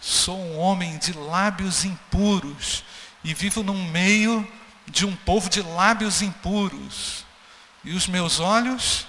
Sou 0.00 0.38
um 0.38 0.56
homem 0.56 0.98
de 0.98 1.12
lábios 1.14 1.84
impuros 1.84 2.84
e 3.24 3.34
vivo 3.34 3.64
no 3.64 3.74
meio 3.74 4.46
de 4.90 5.06
um 5.06 5.14
povo 5.14 5.48
de 5.48 5.62
lábios 5.62 6.22
impuros. 6.22 7.24
E 7.84 7.92
os 7.92 8.06
meus 8.06 8.40
olhos 8.40 9.06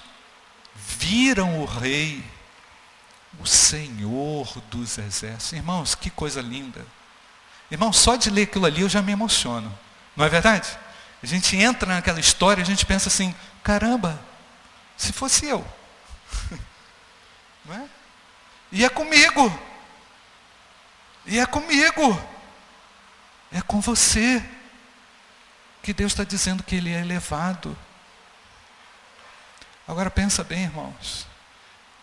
viram 0.74 1.60
o 1.60 1.64
Rei, 1.64 2.24
o 3.38 3.46
Senhor 3.46 4.46
dos 4.70 4.98
Exércitos. 4.98 5.52
Irmãos, 5.52 5.94
que 5.94 6.10
coisa 6.10 6.40
linda. 6.40 6.84
Irmão, 7.70 7.92
só 7.92 8.16
de 8.16 8.30
ler 8.30 8.42
aquilo 8.42 8.66
ali 8.66 8.82
eu 8.82 8.88
já 8.88 9.00
me 9.00 9.12
emociono. 9.12 9.76
Não 10.16 10.24
é 10.24 10.28
verdade? 10.28 10.68
A 11.22 11.26
gente 11.26 11.56
entra 11.56 11.94
naquela 11.94 12.20
história, 12.20 12.62
a 12.62 12.66
gente 12.66 12.84
pensa 12.86 13.08
assim, 13.08 13.34
caramba, 13.62 14.20
se 14.96 15.12
fosse 15.12 15.46
eu. 15.46 15.64
Não 17.64 17.74
é? 17.74 17.88
E 18.72 18.84
é 18.84 18.88
comigo. 18.88 19.60
E 21.26 21.38
é 21.38 21.46
comigo. 21.46 22.20
É 23.52 23.60
com 23.60 23.80
você. 23.80 24.42
Que 25.82 25.92
Deus 25.92 26.12
está 26.12 26.24
dizendo 26.24 26.62
que 26.62 26.76
Ele 26.76 26.92
é 26.92 27.00
elevado. 27.00 27.76
Agora 29.86 30.10
pensa 30.10 30.44
bem, 30.44 30.64
irmãos. 30.64 31.26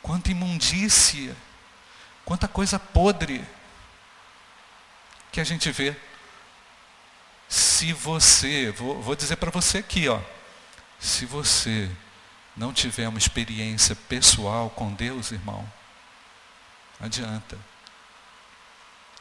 Quanta 0.01 0.31
imundícia. 0.31 1.35
Quanta 2.25 2.47
coisa 2.47 2.77
podre 2.77 3.43
que 5.31 5.39
a 5.39 5.43
gente 5.43 5.71
vê 5.71 5.95
se 7.47 7.93
você, 7.93 8.71
vou, 8.71 9.01
vou 9.01 9.15
dizer 9.15 9.37
para 9.37 9.51
você 9.51 9.77
aqui, 9.77 10.09
ó, 10.09 10.19
se 10.99 11.25
você 11.25 11.89
não 12.55 12.73
tiver 12.73 13.07
uma 13.07 13.19
experiência 13.19 13.95
pessoal 13.95 14.69
com 14.69 14.93
Deus, 14.93 15.31
irmão, 15.31 15.71
não 16.99 17.05
adianta. 17.05 17.57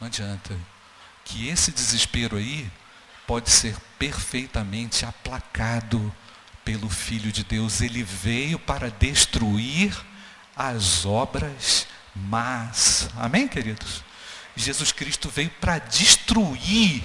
Não 0.01 0.07
adianta. 0.07 0.59
Que 1.25 1.49
esse 1.49 1.71
desespero 1.71 2.37
aí 2.37 2.71
pode 3.27 3.51
ser 3.51 3.77
perfeitamente 3.99 5.05
aplacado 5.05 6.15
pelo 6.65 6.89
Filho 6.89 7.31
de 7.33 7.45
Deus. 7.45 7.81
Ele 7.81 8.03
veio 8.03 8.59
para 8.59 8.91
destruir 8.91 9.97
as 10.55 11.05
obras 11.05 11.87
más. 12.15 13.09
Amém, 13.17 13.47
queridos? 13.47 14.03
Jesus 14.57 14.91
Cristo 14.91 15.29
veio 15.29 15.51
para 15.61 15.79
destruir 15.79 17.03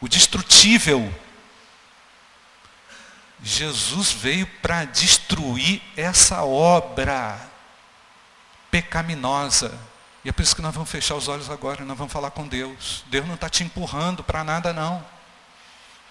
o 0.00 0.08
destrutível. 0.08 1.12
Jesus 3.42 4.12
veio 4.12 4.46
para 4.60 4.84
destruir 4.84 5.82
essa 5.96 6.42
obra 6.42 7.40
pecaminosa. 8.70 9.95
E 10.26 10.28
é 10.28 10.32
por 10.32 10.42
isso 10.42 10.56
que 10.56 10.60
nós 10.60 10.74
vamos 10.74 10.90
fechar 10.90 11.14
os 11.14 11.28
olhos 11.28 11.48
agora, 11.48 11.84
nós 11.84 11.96
vamos 11.96 12.12
falar 12.12 12.32
com 12.32 12.48
Deus. 12.48 13.04
Deus 13.06 13.24
não 13.28 13.36
está 13.36 13.48
te 13.48 13.62
empurrando 13.62 14.24
para 14.24 14.42
nada, 14.42 14.72
não. 14.72 15.06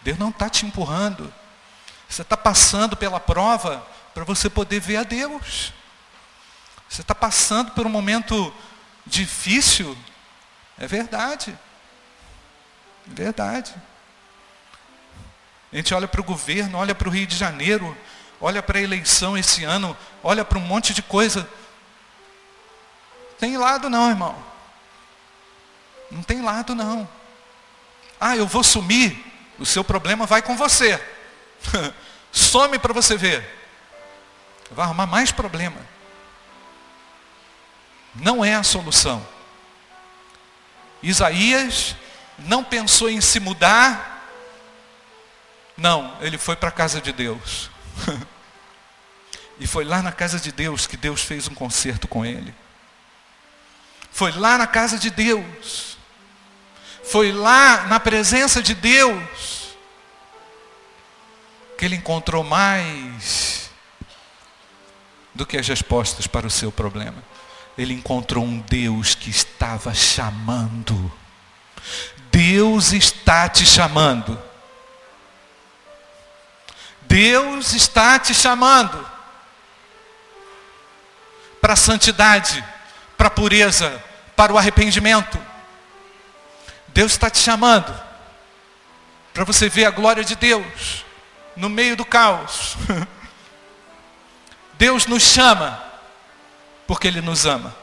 Deus 0.03 0.17
não 0.17 0.29
está 0.29 0.49
te 0.49 0.65
empurrando. 0.65 1.33
Você 2.07 2.21
está 2.21 2.37
passando 2.37 2.95
pela 2.95 3.19
prova 3.19 3.85
para 4.13 4.23
você 4.23 4.49
poder 4.49 4.79
ver 4.79 4.95
a 4.95 5.03
Deus. 5.03 5.73
Você 6.87 7.01
está 7.01 7.13
passando 7.13 7.71
por 7.71 7.85
um 7.85 7.89
momento 7.89 8.53
difícil. 9.05 9.97
É 10.77 10.87
verdade. 10.87 11.53
Verdade. 13.05 13.75
A 15.73 15.75
gente 15.75 15.93
olha 15.93 16.07
para 16.07 16.21
o 16.21 16.23
governo, 16.23 16.77
olha 16.77 16.95
para 16.95 17.09
o 17.09 17.11
Rio 17.11 17.27
de 17.27 17.35
Janeiro, 17.35 17.97
olha 18.39 18.63
para 18.63 18.79
a 18.79 18.81
eleição 18.81 19.37
esse 19.37 19.65
ano, 19.65 19.97
olha 20.23 20.45
para 20.45 20.57
um 20.57 20.61
monte 20.61 20.93
de 20.93 21.01
coisa. 21.01 21.45
Tem 23.45 23.57
lado 23.57 23.91
não, 23.91 24.09
irmão. 24.09 24.43
Não 26.09 26.23
tem 26.23 26.41
lado 26.41 26.73
não. 26.73 27.07
Ah, 28.19 28.35
eu 28.35 28.47
vou 28.47 28.63
sumir, 28.63 29.23
o 29.59 29.65
seu 29.67 29.83
problema 29.83 30.25
vai 30.25 30.41
com 30.41 30.57
você. 30.57 30.99
Some 32.33 32.79
para 32.79 32.91
você 32.91 33.15
ver. 33.15 33.47
Vai 34.71 34.85
arrumar 34.85 35.05
mais 35.05 35.31
problema. 35.31 35.79
Não 38.15 38.43
é 38.43 38.55
a 38.55 38.63
solução. 38.63 39.23
Isaías 41.03 41.95
não 42.39 42.63
pensou 42.63 43.11
em 43.11 43.21
se 43.21 43.39
mudar. 43.39 44.27
Não, 45.77 46.17
ele 46.19 46.39
foi 46.39 46.55
para 46.55 46.69
a 46.69 46.71
casa 46.71 46.99
de 46.99 47.13
Deus. 47.13 47.69
e 49.59 49.67
foi 49.67 49.85
lá 49.85 50.01
na 50.01 50.11
casa 50.11 50.39
de 50.39 50.51
Deus 50.51 50.87
que 50.87 50.97
Deus 50.97 51.21
fez 51.21 51.47
um 51.47 51.53
concerto 51.53 52.07
com 52.07 52.25
ele. 52.25 52.64
Foi 54.15 54.31
lá 54.31 54.57
na 54.57 54.65
casa 54.65 54.97
de 54.97 55.09
Deus. 55.09 55.97
Foi 57.03 57.33
lá 57.33 57.85
na 57.87 57.99
presença 57.99 58.63
de 58.63 58.73
Deus 58.73 59.75
que 61.77 61.83
ele 61.83 61.97
encontrou 61.97 62.41
mais 62.41 63.69
do 65.33 65.45
que 65.45 65.57
as 65.57 65.67
respostas 65.67 66.27
para 66.27 66.47
o 66.47 66.49
seu 66.49 66.71
problema. 66.71 67.21
Ele 67.77 67.93
encontrou 67.93 68.45
um 68.45 68.59
Deus 68.59 69.15
que 69.15 69.29
estava 69.29 69.93
chamando. 69.93 71.11
Deus 72.31 72.93
está 72.93 73.49
te 73.49 73.65
chamando. 73.65 74.41
Deus 77.01 77.73
está 77.73 78.17
te 78.17 78.33
chamando 78.33 79.05
para 81.59 81.73
a 81.73 81.75
santidade, 81.75 82.63
para 83.17 83.27
a 83.27 83.31
pureza, 83.31 84.03
para 84.35 84.53
o 84.53 84.57
arrependimento. 84.57 85.39
Deus 86.87 87.11
está 87.11 87.29
te 87.29 87.39
chamando 87.39 87.93
para 89.33 89.43
você 89.43 89.67
ver 89.67 89.85
a 89.85 89.91
glória 89.91 90.23
de 90.23 90.35
Deus 90.35 91.05
no 91.55 91.69
meio 91.69 91.97
do 91.97 92.05
caos. 92.05 92.77
Deus 94.77 95.05
nos 95.05 95.23
chama 95.23 95.83
porque 96.87 97.07
Ele 97.07 97.21
nos 97.21 97.45
ama. 97.45 97.75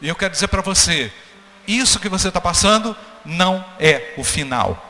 E 0.00 0.08
eu 0.08 0.14
quero 0.14 0.32
dizer 0.32 0.48
para 0.48 0.62
você, 0.62 1.12
isso 1.66 2.00
que 2.00 2.08
você 2.08 2.28
está 2.28 2.40
passando 2.40 2.96
não 3.24 3.64
é 3.78 4.14
o 4.16 4.24
final. 4.24 4.84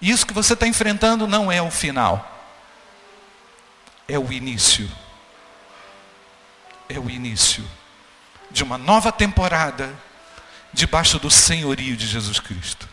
Isso 0.00 0.26
que 0.26 0.32
você 0.32 0.54
está 0.54 0.66
enfrentando 0.66 1.26
não 1.26 1.50
é 1.50 1.60
o 1.60 1.70
final. 1.70 2.36
É 4.06 4.18
o 4.18 4.32
início. 4.32 4.90
É 6.88 6.98
o 6.98 7.10
início 7.10 7.64
de 8.50 8.62
uma 8.62 8.78
nova 8.78 9.12
temporada 9.12 9.94
debaixo 10.72 11.18
do 11.18 11.30
senhorio 11.30 11.96
de 11.96 12.06
Jesus 12.06 12.40
Cristo. 12.40 12.88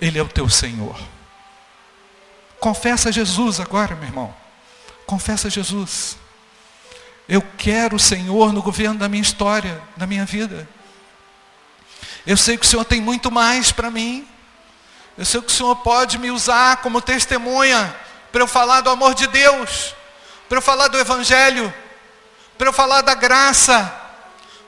Ele 0.00 0.18
é 0.18 0.22
o 0.22 0.28
teu 0.28 0.48
Senhor. 0.48 1.00
Confessa 2.58 3.12
Jesus 3.12 3.60
agora, 3.60 3.94
meu 3.94 4.04
irmão. 4.04 4.34
Confessa 5.06 5.50
Jesus. 5.50 6.16
Eu 7.28 7.42
quero 7.56 7.96
o 7.96 8.00
Senhor 8.00 8.52
no 8.52 8.62
governo 8.62 8.98
da 8.98 9.08
minha 9.08 9.22
história, 9.22 9.80
da 9.96 10.06
minha 10.06 10.24
vida. 10.24 10.68
Eu 12.26 12.36
sei 12.36 12.56
que 12.56 12.64
o 12.64 12.68
Senhor 12.68 12.84
tem 12.84 13.00
muito 13.00 13.30
mais 13.30 13.72
para 13.72 13.90
mim. 13.90 14.26
Eu 15.16 15.24
sei 15.24 15.40
que 15.40 15.48
o 15.48 15.54
Senhor 15.54 15.76
pode 15.76 16.18
me 16.18 16.30
usar 16.30 16.78
como 16.78 17.00
testemunha 17.00 17.94
para 18.30 18.42
eu 18.42 18.46
falar 18.46 18.80
do 18.80 18.90
amor 18.90 19.14
de 19.14 19.26
Deus, 19.26 19.94
para 20.48 20.58
eu 20.58 20.62
falar 20.62 20.88
do 20.88 20.98
Evangelho, 20.98 21.72
para 22.62 22.68
eu 22.68 22.72
falar 22.72 23.00
da 23.00 23.12
graça. 23.12 23.92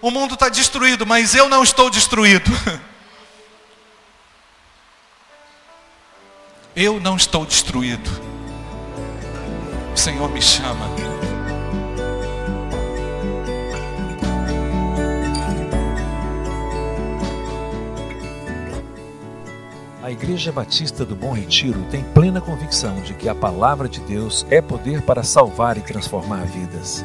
O 0.02 0.10
mundo 0.10 0.34
está 0.34 0.48
destruído, 0.48 1.06
mas 1.06 1.32
eu 1.32 1.48
não 1.48 1.62
estou 1.62 1.88
destruído. 1.88 2.50
Eu 6.76 6.98
não 6.98 7.14
estou 7.16 7.46
destruído. 7.46 8.10
O 9.94 9.96
Senhor 9.96 10.28
me 10.28 10.42
chama. 10.42 10.90
A 20.02 20.10
Igreja 20.10 20.50
Batista 20.50 21.04
do 21.04 21.14
Bom 21.14 21.30
Retiro 21.30 21.86
tem 21.92 22.02
plena 22.02 22.40
convicção 22.40 23.00
de 23.02 23.14
que 23.14 23.28
a 23.28 23.36
palavra 23.36 23.88
de 23.88 24.00
Deus 24.00 24.44
é 24.50 24.60
poder 24.60 25.02
para 25.02 25.22
salvar 25.22 25.78
e 25.78 25.80
transformar 25.80 26.44
vidas. 26.44 27.04